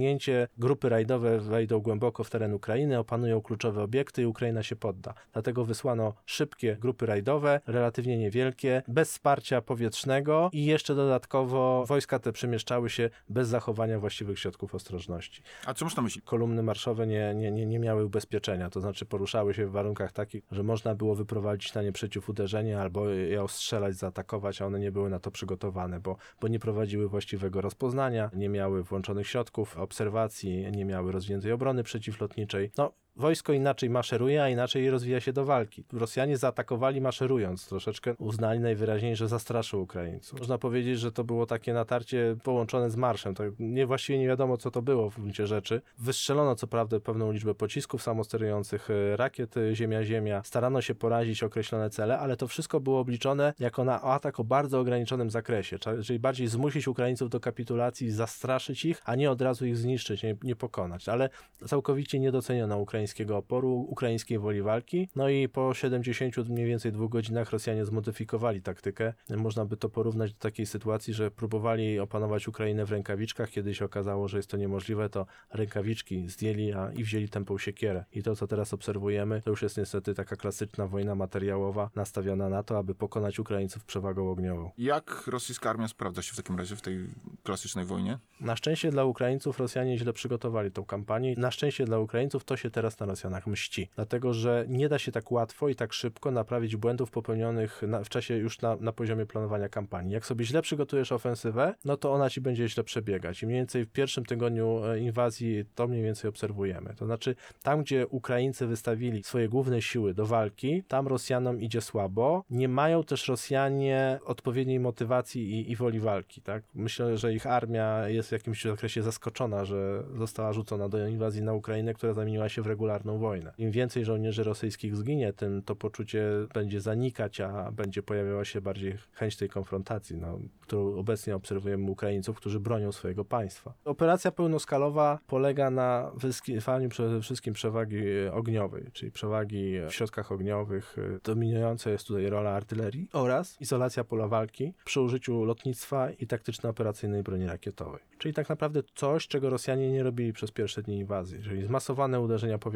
Grupy 0.58 0.90
rajdowe 0.90 1.40
wejdą 1.40 1.80
głęboko 1.80 2.24
w 2.24 2.30
teren 2.30 2.54
Ukrainy, 2.54 3.00
opanują 3.00 3.42
kluczowe 3.42 3.84
obiekty 3.84 4.22
i 4.22 4.26
Ukraina 4.26 4.64
się 4.64 4.76
podda. 4.76 5.14
Dlatego 5.34 5.66
wysłano 5.66 6.14
szybkie 6.26 6.78
grupy 6.80 7.06
rajdowe, 7.06 7.62
relatywnie 7.68 8.18
niewielkie, 8.18 8.84
bez 8.88 9.12
wsparcia 9.12 9.62
powietrznego 9.62 10.50
i 10.54 10.66
jeszcze 10.66 10.96
dodatkowo 10.96 11.86
wojska 11.88 12.20
te 12.20 12.32
przemieszczały 12.32 12.90
się 12.90 13.10
bez 13.30 13.48
zachowania 13.48 14.00
właściwych 14.00 14.40
środków 14.40 14.76
ostrożności. 14.76 15.42
A 15.66 15.74
co 15.74 15.86
masz 15.86 15.96
na 15.96 16.04
myśli? 16.04 16.22
Kolumny 16.22 16.64
marszowe 16.64 17.08
nie, 17.08 17.34
nie, 17.36 17.52
nie, 17.52 17.66
nie 17.66 17.80
miały 17.80 18.06
ubezpieczenia, 18.06 18.70
to 18.70 18.82
znaczy 18.82 19.06
poruszały 19.06 19.54
się 19.54 19.68
w 19.68 19.72
warunkach 19.72 20.12
takich, 20.12 20.44
że 20.52 20.64
można 20.64 20.96
było 20.96 21.16
wyprowadzić 21.16 21.74
na 21.74 21.82
nie 21.84 21.92
przeciwuderzenie 21.92 22.80
albo 22.80 23.10
je 23.10 23.44
ostrzelać, 23.44 23.96
zaatakować, 23.96 24.62
a 24.62 24.66
one 24.66 24.80
nie 24.80 24.92
były 24.92 25.10
na 25.10 25.20
to 25.20 25.32
przygotowane, 25.32 26.00
bo, 26.00 26.18
bo 26.42 26.48
nie 26.48 26.60
prowadziły 26.60 27.10
właściwego 27.10 27.62
rozpoznania, 27.62 28.30
nie 28.34 28.50
miały 28.50 28.84
włączonych 28.84 29.28
środków 29.28 29.78
obserwacji, 29.82 30.72
nie 30.72 30.86
miały 30.86 31.12
rozwiniętej 31.12 31.52
obrony 31.52 31.84
przeciwlotniczej. 31.84 32.72
No, 32.78 32.94
wojsko 33.16 33.54
inaczej 33.54 33.90
maszeruje, 33.90 34.44
a 34.44 34.50
inaczej 34.50 34.90
rozwija 34.90 35.20
się 35.20 35.34
do 35.34 35.46
walki. 35.46 35.84
Rosjanie 35.94 36.38
zaatakowali 36.38 37.02
maszerując, 37.02 37.68
troszeczkę 37.68 38.16
uznali 38.18 38.60
najwyraźniej, 38.60 39.16
że 39.16 39.28
zastraszył 39.28 39.82
Ukraińców. 39.82 40.40
Można 40.40 40.58
powiedzieć, 40.58 41.00
że 41.00 41.12
to 41.12 41.24
było 41.24 41.46
takie 41.46 41.74
natarcie 41.74 42.36
połączone 42.44 42.90
z 42.90 42.96
marszem. 42.96 43.36
To 43.36 43.44
nie, 43.60 43.86
właściwie 43.86 44.20
nie 44.20 44.28
wiadomo, 44.28 44.58
co 44.58 44.72
to 44.72 44.82
było 44.82 45.10
w 45.10 45.16
gruncie 45.16 45.48
rzeczy. 45.48 45.82
Wystrzelono 45.98 46.56
co 46.56 46.68
prawda 46.68 47.00
pewną 47.00 47.32
liczbę 47.32 47.56
pocisków 47.56 48.04
samosterujących 48.04 48.90
e, 48.90 49.18
rakiet 49.18 49.56
Ziemia-Ziemia. 49.74 50.42
Starano 50.44 50.82
się 50.82 50.96
porazić 50.96 51.44
określone 51.44 51.90
cele, 51.90 52.20
ale 52.20 52.38
to 52.38 52.48
wszystko 52.48 52.80
było 52.80 53.00
obliczone 53.00 53.54
jako 53.60 53.84
na 53.84 54.02
atak 54.02 54.40
o 54.40 54.44
bardzo 54.44 54.80
ograniczonym 54.80 55.30
zakresie, 55.30 55.78
czyli 56.06 56.20
bardziej 56.20 56.48
zmusić 56.48 56.88
Ukraińców 56.88 57.30
do 57.30 57.40
kapitulacji, 57.40 58.12
zastraszyć 58.12 58.86
ich, 58.86 59.02
a 59.06 59.16
nie 59.16 59.32
od 59.32 59.42
razu 59.42 59.66
ich 59.66 59.78
zniszczyć, 59.78 60.24
nie, 60.24 60.36
nie 60.44 60.56
pokonać. 60.56 61.10
Ale 61.10 61.30
całkowicie 61.68 62.20
nie 62.20 62.32
doceniono 62.32 62.78
Ukraińców 62.78 63.01
ukraińskiego 63.02 63.38
oporu, 63.38 63.86
ukraińskiej 63.90 64.40
woli 64.40 64.62
walki. 64.62 65.10
No 65.16 65.30
i 65.30 65.50
po 65.50 65.74
70 65.74 66.50
mniej 66.50 66.66
więcej 66.66 66.92
dwóch 66.92 67.12
godzinach 67.12 67.52
Rosjanie 67.52 67.86
zmodyfikowali 67.86 68.62
taktykę. 68.62 69.14
Można 69.30 69.66
by 69.66 69.78
to 69.78 69.90
porównać 69.90 70.34
do 70.34 70.40
takiej 70.40 70.66
sytuacji, 70.66 71.14
że 71.14 71.32
próbowali 71.32 72.00
opanować 72.00 72.48
Ukrainę 72.48 72.86
w 72.86 72.92
rękawiczkach. 72.92 73.50
Kiedy 73.50 73.76
się 73.76 73.86
okazało, 73.86 74.28
że 74.28 74.38
jest 74.38 74.50
to 74.50 74.58
niemożliwe, 74.58 75.10
to 75.10 75.26
rękawiczki 75.54 76.30
zdjęli 76.30 76.74
a, 76.74 76.92
i 76.92 77.04
wzięli 77.04 77.30
tępą 77.30 77.58
siekierę. 77.58 78.06
I 78.14 78.24
to, 78.24 78.36
co 78.36 78.48
teraz 78.48 78.74
obserwujemy, 78.74 79.42
to 79.42 79.50
już 79.50 79.62
jest 79.62 79.78
niestety 79.78 80.14
taka 80.14 80.36
klasyczna 80.36 80.88
wojna 80.88 81.16
materiałowa, 81.16 81.90
nastawiona 81.96 82.50
na 82.50 82.64
to, 82.64 82.78
aby 82.78 82.96
pokonać 82.96 83.40
Ukraińców 83.40 83.86
przewagą 83.86 84.32
ogniową. 84.32 84.72
Jak 84.78 85.28
rosyjska 85.28 85.70
armia 85.70 85.88
sprawdza 85.88 86.22
się 86.22 86.34
w 86.34 86.36
takim 86.36 86.58
razie 86.58 86.76
w 86.76 86.82
tej 86.82 87.08
klasycznej 87.44 87.86
wojnie? 87.86 88.18
Na 88.42 88.56
szczęście 88.56 88.92
dla 88.92 89.06
Ukraińców 89.06 89.60
Rosjanie 89.60 89.98
źle 89.98 90.14
przygotowali 90.14 90.72
tą 90.72 90.86
kampanię. 90.86 91.36
Na 91.38 91.52
szczęście 91.52 91.86
dla 91.86 92.00
Ukraińców 92.00 92.44
to 92.44 92.58
się 92.58 92.70
teraz 92.70 92.91
na 93.00 93.06
Rosjanach 93.06 93.48
mści. 93.48 93.90
Dlatego, 93.96 94.34
że 94.34 94.66
nie 94.68 94.90
da 94.90 95.00
się 95.00 95.12
tak 95.12 95.32
łatwo 95.32 95.70
i 95.70 95.76
tak 95.76 95.94
szybko 95.94 96.32
naprawić 96.32 96.76
błędów 96.76 97.12
popełnionych 97.12 97.82
na, 97.88 98.04
w 98.04 98.10
czasie 98.10 98.36
już 98.36 98.62
na, 98.62 98.76
na 98.76 98.92
poziomie 98.92 99.26
planowania 99.26 99.70
kampanii. 99.70 100.14
Jak 100.14 100.26
sobie 100.26 100.46
źle 100.46 100.62
przygotujesz 100.62 101.12
ofensywę, 101.12 101.76
no 101.86 101.98
to 101.98 102.14
ona 102.14 102.30
ci 102.30 102.42
będzie 102.42 102.70
źle 102.70 102.84
przebiegać. 102.84 103.44
I 103.44 103.46
mniej 103.46 103.58
więcej 103.60 103.86
w 103.86 103.92
pierwszym 103.92 104.26
tygodniu 104.26 104.86
e, 104.86 105.00
inwazji 105.00 105.66
to 105.76 105.88
mniej 105.88 106.04
więcej 106.04 106.30
obserwujemy. 106.30 106.94
To 106.98 107.06
znaczy, 107.06 107.36
tam 107.64 107.82
gdzie 107.82 108.08
Ukraińcy 108.08 108.68
wystawili 108.68 109.24
swoje 109.24 109.50
główne 109.50 109.82
siły 109.82 110.14
do 110.14 110.26
walki, 110.26 110.84
tam 110.88 111.08
Rosjanom 111.08 111.62
idzie 111.62 111.82
słabo. 111.82 112.44
Nie 112.50 112.68
mają 112.68 113.04
też 113.04 113.28
Rosjanie 113.28 114.20
odpowiedniej 114.26 114.80
motywacji 114.80 115.52
i, 115.52 115.72
i 115.72 115.76
woli 115.76 116.00
walki. 116.00 116.42
Tak? 116.42 116.64
Myślę, 116.74 117.18
że 117.18 117.34
ich 117.34 117.48
armia 117.48 118.08
jest 118.08 118.30
w 118.30 118.32
jakimś 118.32 118.64
zakresie 118.64 119.04
zaskoczona, 119.04 119.66
że 119.66 120.04
została 120.18 120.54
rzucona 120.54 120.90
do 120.90 121.08
inwazji 121.08 121.42
na 121.42 121.54
Ukrainę, 121.54 121.94
która 121.94 122.14
zamieniła 122.14 122.50
się 122.50 122.62
w 122.62 122.68
regularną 122.68 122.81
wojnę. 123.20 123.54
Im 123.58 123.72
więcej 123.72 124.06
żołnierzy 124.06 124.44
rosyjskich 124.44 124.96
zginie, 124.96 125.34
tym 125.34 125.62
to 125.62 125.76
poczucie 125.76 126.24
będzie 126.54 126.82
zanikać, 126.82 127.42
a 127.42 127.72
będzie 127.72 128.04
pojawiała 128.04 128.46
się 128.46 128.62
bardziej 128.62 128.98
chęć 129.14 129.38
tej 129.38 129.50
konfrontacji, 129.50 130.18
no, 130.18 130.40
którą 130.62 130.96
obecnie 130.96 131.36
obserwujemy 131.36 131.92
Ukraińców, 131.92 132.38
którzy 132.38 132.60
bronią 132.60 132.92
swojego 132.92 133.26
państwa. 133.26 133.74
Operacja 133.86 134.32
pełnoskalowa 134.32 135.20
polega 135.28 135.70
na 135.70 136.12
wyskiwaniu 136.16 136.90
przede 136.90 137.22
wszystkim 137.22 137.54
przewagi 137.54 138.02
ogniowej, 138.32 138.84
czyli 138.94 139.12
przewagi 139.12 139.74
w 139.90 139.94
środkach 139.94 140.32
ogniowych. 140.32 140.96
Dominująca 141.24 141.90
jest 141.90 142.08
tutaj 142.08 142.30
rola 142.30 142.52
artylerii 142.52 143.10
oraz 143.14 143.62
izolacja 143.62 144.04
pola 144.04 144.28
walki 144.28 144.74
przy 144.86 145.02
użyciu 145.02 145.46
lotnictwa 145.46 146.12
i 146.12 146.28
taktyczno-operacyjnej 146.28 147.24
broni 147.24 147.46
rakietowej. 147.46 148.00
Czyli 148.18 148.34
tak 148.34 148.50
naprawdę 148.50 148.84
coś, 148.96 149.28
czego 149.28 149.50
Rosjanie 149.50 149.92
nie 149.92 150.04
robili 150.04 150.34
przez 150.34 150.52
pierwsze 150.52 150.82
dni 150.82 150.98
inwazji, 150.98 151.44
czyli 151.44 151.64
zmasowane 151.64 152.20
uderzenia 152.20 152.58
powietrzne, 152.58 152.71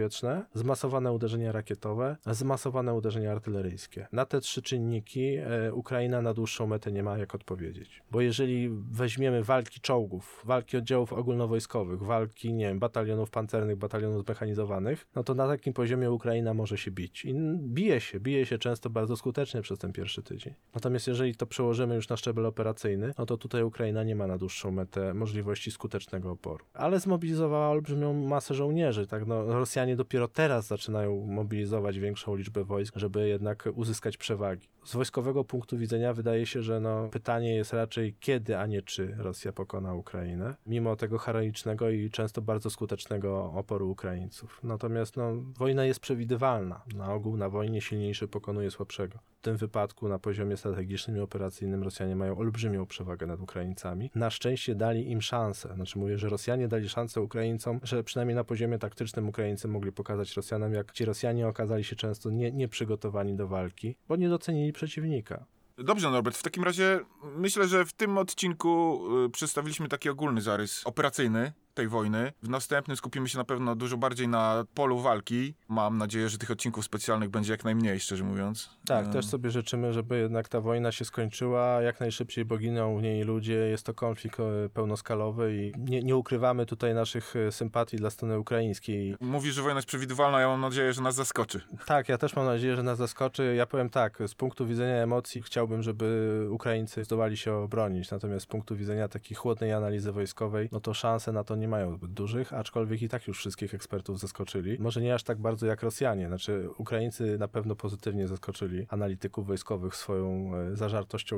zmasowane 0.54 1.12
uderzenia 1.12 1.52
rakietowe, 1.52 2.18
zmasowane 2.26 2.94
uderzenia 2.94 3.32
artyleryjskie. 3.32 4.08
Na 4.12 4.26
te 4.26 4.42
trzy 4.42 4.62
czynniki 4.62 5.36
e, 5.36 5.74
Ukraina 5.74 6.22
na 6.22 6.34
dłuższą 6.34 6.68
metę 6.68 6.92
nie 6.92 7.04
ma 7.04 7.18
jak 7.18 7.36
odpowiedzieć. 7.36 8.04
Bo 8.12 8.22
jeżeli 8.22 8.70
weźmiemy 8.92 9.44
walki 9.44 9.80
czołgów, 9.80 10.42
walki 10.46 10.78
oddziałów 10.78 11.14
ogólnowojskowych, 11.14 12.04
walki, 12.04 12.54
nie 12.54 12.68
wiem, 12.68 12.80
batalionów 12.80 13.30
pancernych, 13.30 13.78
batalionów 13.78 14.26
zmechanizowanych, 14.26 15.08
no 15.16 15.24
to 15.24 15.34
na 15.34 15.48
takim 15.48 15.74
poziomie 15.74 16.12
Ukraina 16.12 16.54
może 16.54 16.78
się 16.78 16.92
bić. 16.92 17.26
I 17.26 17.36
bije 17.60 18.02
się, 18.02 18.20
bije 18.20 18.46
się 18.46 18.58
często 18.58 18.90
bardzo 18.90 19.18
skutecznie 19.18 19.62
przez 19.62 19.80
ten 19.80 19.94
pierwszy 19.94 20.24
tydzień. 20.24 20.54
Natomiast 20.74 21.08
jeżeli 21.08 21.36
to 21.36 21.46
przełożymy 21.46 21.96
już 21.96 22.10
na 22.10 22.18
szczebel 22.18 22.46
operacyjny, 22.46 23.14
no 23.18 23.26
to 23.26 23.38
tutaj 23.38 23.64
Ukraina 23.64 24.04
nie 24.04 24.16
ma 24.16 24.28
na 24.28 24.38
dłuższą 24.38 24.72
metę 24.72 25.14
możliwości 25.14 25.72
skutecznego 25.72 26.32
oporu. 26.32 26.66
Ale 26.74 27.00
zmobilizowała 27.00 27.70
olbrzymią 27.70 28.14
masę 28.14 28.54
żołnierzy, 28.54 29.08
tak? 29.08 29.28
No, 29.28 29.46
Rosjanie 29.46 29.85
dopiero 29.96 30.28
teraz 30.28 30.68
zaczynają 30.68 31.26
mobilizować 31.26 32.00
większą 32.00 32.36
liczbę 32.36 32.64
wojsk, 32.64 32.94
żeby 32.98 33.28
jednak 33.28 33.70
uzyskać 33.74 34.18
przewagi. 34.18 34.68
Z 34.86 34.96
wojskowego 34.96 35.44
punktu 35.44 35.78
widzenia 35.78 36.14
wydaje 36.14 36.46
się, 36.46 36.62
że 36.62 36.80
no, 36.80 37.10
pytanie 37.10 37.56
jest 37.56 37.74
raczej 37.74 38.16
kiedy, 38.20 38.58
a 38.58 38.66
nie 38.66 38.82
czy 38.82 39.16
Rosja 39.18 39.52
pokona 39.52 39.94
Ukrainę, 39.94 40.56
mimo 40.66 40.96
tego 40.96 41.18
heroicznego 41.18 41.90
i 41.90 42.10
często 42.10 42.42
bardzo 42.42 42.70
skutecznego 42.70 43.52
oporu 43.54 43.90
Ukraińców. 43.90 44.60
Natomiast 44.64 45.18
no, 45.18 45.36
wojna 45.58 45.86
jest 45.86 46.00
przewidywalna. 46.00 46.82
Na 46.96 47.14
ogół 47.14 47.38
na 47.38 47.50
wojnie 47.50 47.82
silniejszy 47.82 48.28
pokonuje 48.28 48.72
słabszego. 48.72 49.20
W 49.38 49.42
tym 49.42 49.58
wypadku 49.58 50.10
na 50.10 50.20
poziomie 50.20 50.58
strategicznym 50.58 51.18
i 51.18 51.20
operacyjnym 51.20 51.84
Rosjanie 51.84 52.16
mają 52.16 52.38
olbrzymią 52.38 52.86
przewagę 52.86 53.26
nad 53.26 53.40
Ukraińcami. 53.40 54.12
Na 54.16 54.30
szczęście 54.30 54.76
dali 54.76 55.12
im 55.12 55.22
szansę. 55.22 55.74
Znaczy 55.76 56.00
mówię, 56.00 56.18
że 56.18 56.30
Rosjanie 56.30 56.68
dali 56.68 56.90
szansę 56.90 57.22
Ukraińcom, 57.22 57.80
że 57.84 58.04
przynajmniej 58.04 58.36
na 58.36 58.44
poziomie 58.44 58.80
taktycznym 58.80 59.30
Ukraińcy 59.30 59.68
mogli 59.76 59.92
pokazać 59.92 60.36
Rosjanom, 60.36 60.74
jak 60.74 60.92
ci 60.92 61.06
Rosjanie 61.06 61.48
okazali 61.48 61.84
się 61.84 61.96
często 61.96 62.30
nie, 62.30 62.52
nieprzygotowani 62.52 63.36
do 63.36 63.48
walki, 63.48 63.96
bo 64.08 64.16
nie 64.16 64.30
docenili 64.30 64.74
przeciwnika. 64.74 65.46
Dobrze, 65.78 66.12
Norbert, 66.12 66.38
w 66.38 66.44
takim 66.44 66.64
razie 66.64 67.00
myślę, 67.36 67.68
że 67.68 67.86
w 67.86 67.94
tym 67.94 68.18
odcinku 68.18 69.02
y, 69.26 69.30
przedstawiliśmy 69.30 69.88
taki 69.88 70.10
ogólny 70.10 70.42
zarys 70.42 70.82
operacyjny 70.86 71.54
tej 71.76 71.88
wojny. 71.88 72.32
W 72.44 72.50
następnym 72.50 72.98
skupimy 72.98 73.30
się 73.30 73.38
na 73.38 73.44
pewno 73.44 73.76
dużo 73.76 73.98
bardziej 73.98 74.28
na 74.28 74.66
polu 74.74 75.00
walki. 75.00 75.54
Mam 75.70 75.98
nadzieję, 75.98 76.30
że 76.30 76.38
tych 76.38 76.52
odcinków 76.52 76.86
specjalnych 76.86 77.30
będzie 77.30 77.52
jak 77.52 77.64
najmniej, 77.64 78.00
szczerze 78.00 78.24
mówiąc. 78.24 78.70
Tak, 78.86 79.08
też 79.08 79.26
sobie 79.26 79.52
życzymy, 79.52 79.94
żeby 79.94 80.20
jednak 80.20 80.50
ta 80.50 80.62
wojna 80.62 80.92
się 80.92 81.06
skończyła 81.06 81.82
jak 81.82 82.00
najszybciej, 82.00 82.46
bo 82.46 82.58
giną 82.58 82.98
w 82.98 83.02
niej 83.02 83.24
ludzie. 83.24 83.54
Jest 83.54 83.86
to 83.86 83.94
konflikt 83.94 84.40
e, 84.40 84.70
pełnoskalowy 84.74 85.56
i 85.56 85.74
nie, 85.78 86.04
nie 86.04 86.16
ukrywamy 86.16 86.66
tutaj 86.66 86.94
naszych 86.94 87.36
e, 87.36 87.52
sympatii 87.52 87.98
dla 87.98 88.10
strony 88.10 88.40
ukraińskiej. 88.40 89.16
Mówi, 89.22 89.52
że 89.52 89.62
wojna 89.62 89.78
jest 89.78 89.88
przewidywalna, 89.88 90.42
ja 90.42 90.48
mam 90.48 90.62
nadzieję, 90.62 90.94
że 90.94 91.02
nas 91.02 91.16
zaskoczy. 91.16 91.62
Tak, 91.86 92.10
ja 92.10 92.18
też 92.18 92.36
mam 92.36 92.46
nadzieję, 92.46 92.76
że 92.76 92.84
nas 92.84 92.98
zaskoczy. 92.98 93.56
Ja 93.58 93.66
powiem 93.66 93.90
tak, 93.90 94.18
z 94.28 94.36
punktu 94.36 94.66
widzenia 94.66 94.96
emocji 94.96 95.42
chciałbym, 95.42 95.84
żeby 95.84 96.48
Ukraińcy 96.52 97.04
zdołali 97.04 97.38
się 97.38 97.54
obronić, 97.54 98.12
natomiast 98.12 98.44
z 98.46 98.48
punktu 98.48 98.76
widzenia 98.76 99.08
takiej 99.08 99.36
chłodnej 99.36 99.74
analizy 99.74 100.12
wojskowej, 100.12 100.70
no 100.72 100.80
to 100.80 100.94
szanse 100.94 101.32
na 101.32 101.44
to 101.44 101.56
nie 101.56 101.65
mają 101.68 101.94
zbyt 101.94 102.12
dużych, 102.12 102.54
aczkolwiek 102.54 103.02
i 103.02 103.10
tak 103.10 103.28
już 103.28 103.38
wszystkich 103.38 103.74
ekspertów 103.74 104.20
zaskoczyli. 104.20 104.78
Może 104.80 105.02
nie 105.02 105.14
aż 105.14 105.24
tak 105.24 105.38
bardzo 105.38 105.66
jak 105.66 105.84
Rosjanie, 105.84 106.28
znaczy 106.28 106.70
Ukraińcy 106.78 107.38
na 107.38 107.48
pewno 107.48 107.76
pozytywnie 107.76 108.28
zaskoczyli 108.28 108.86
analityków 108.90 109.48
wojskowych 109.48 109.96
swoją 109.96 110.56
e, 110.56 110.76
zażartością 110.76 111.36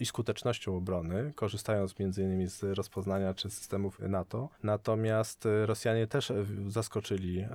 i 0.00 0.06
skutecznością 0.06 0.76
obrony, 0.76 1.32
korzystając 1.34 1.94
innymi 2.00 2.46
z 2.46 2.62
rozpoznania 2.62 3.34
czy 3.34 3.50
systemów 3.50 4.00
NATO. 4.00 4.48
Natomiast 4.62 5.46
e, 5.46 5.66
Rosjanie 5.66 6.06
też 6.06 6.30
e, 6.30 6.44
zaskoczyli 6.68 7.46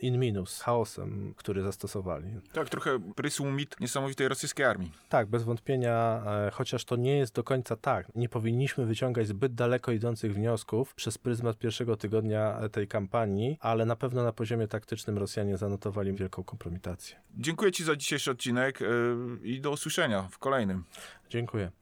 in 0.00 0.18
minus, 0.18 0.60
chaosem, 0.60 1.34
który 1.36 1.62
zastosowali. 1.62 2.28
Tak, 2.52 2.68
trochę 2.68 2.98
prysł 3.14 3.44
mit 3.44 3.80
niesamowitej 3.80 4.28
rosyjskiej 4.28 4.66
armii. 4.66 4.92
Tak, 5.08 5.26
bez 5.26 5.42
wątpienia, 5.42 6.22
chociaż 6.52 6.84
to 6.84 6.96
nie 6.96 7.18
jest 7.18 7.34
do 7.34 7.44
końca 7.44 7.76
tak. 7.76 8.14
Nie 8.14 8.28
powinniśmy 8.28 8.86
wyciągać 8.86 9.28
zbyt 9.28 9.54
daleko 9.54 9.92
idących 9.92 10.34
wniosków 10.34 10.94
przez 10.94 11.18
pryzmat 11.18 11.51
pierwszego 11.58 11.96
tygodnia 11.96 12.58
e, 12.60 12.68
tej 12.68 12.88
kampanii, 12.88 13.58
ale 13.60 13.86
na 13.86 13.96
pewno 13.96 14.24
na 14.24 14.32
poziomie 14.32 14.68
taktycznym 14.68 15.18
Rosjanie 15.18 15.56
zanotowali 15.56 16.12
wielką 16.12 16.44
kompromitację. 16.44 17.16
Dziękuję 17.38 17.72
Ci 17.72 17.84
za 17.84 17.96
dzisiejszy 17.96 18.30
odcinek 18.30 18.82
y, 18.82 18.86
i 19.42 19.60
do 19.60 19.70
usłyszenia 19.70 20.22
w 20.22 20.38
kolejnym. 20.38 20.84
Dziękuję. 21.30 21.70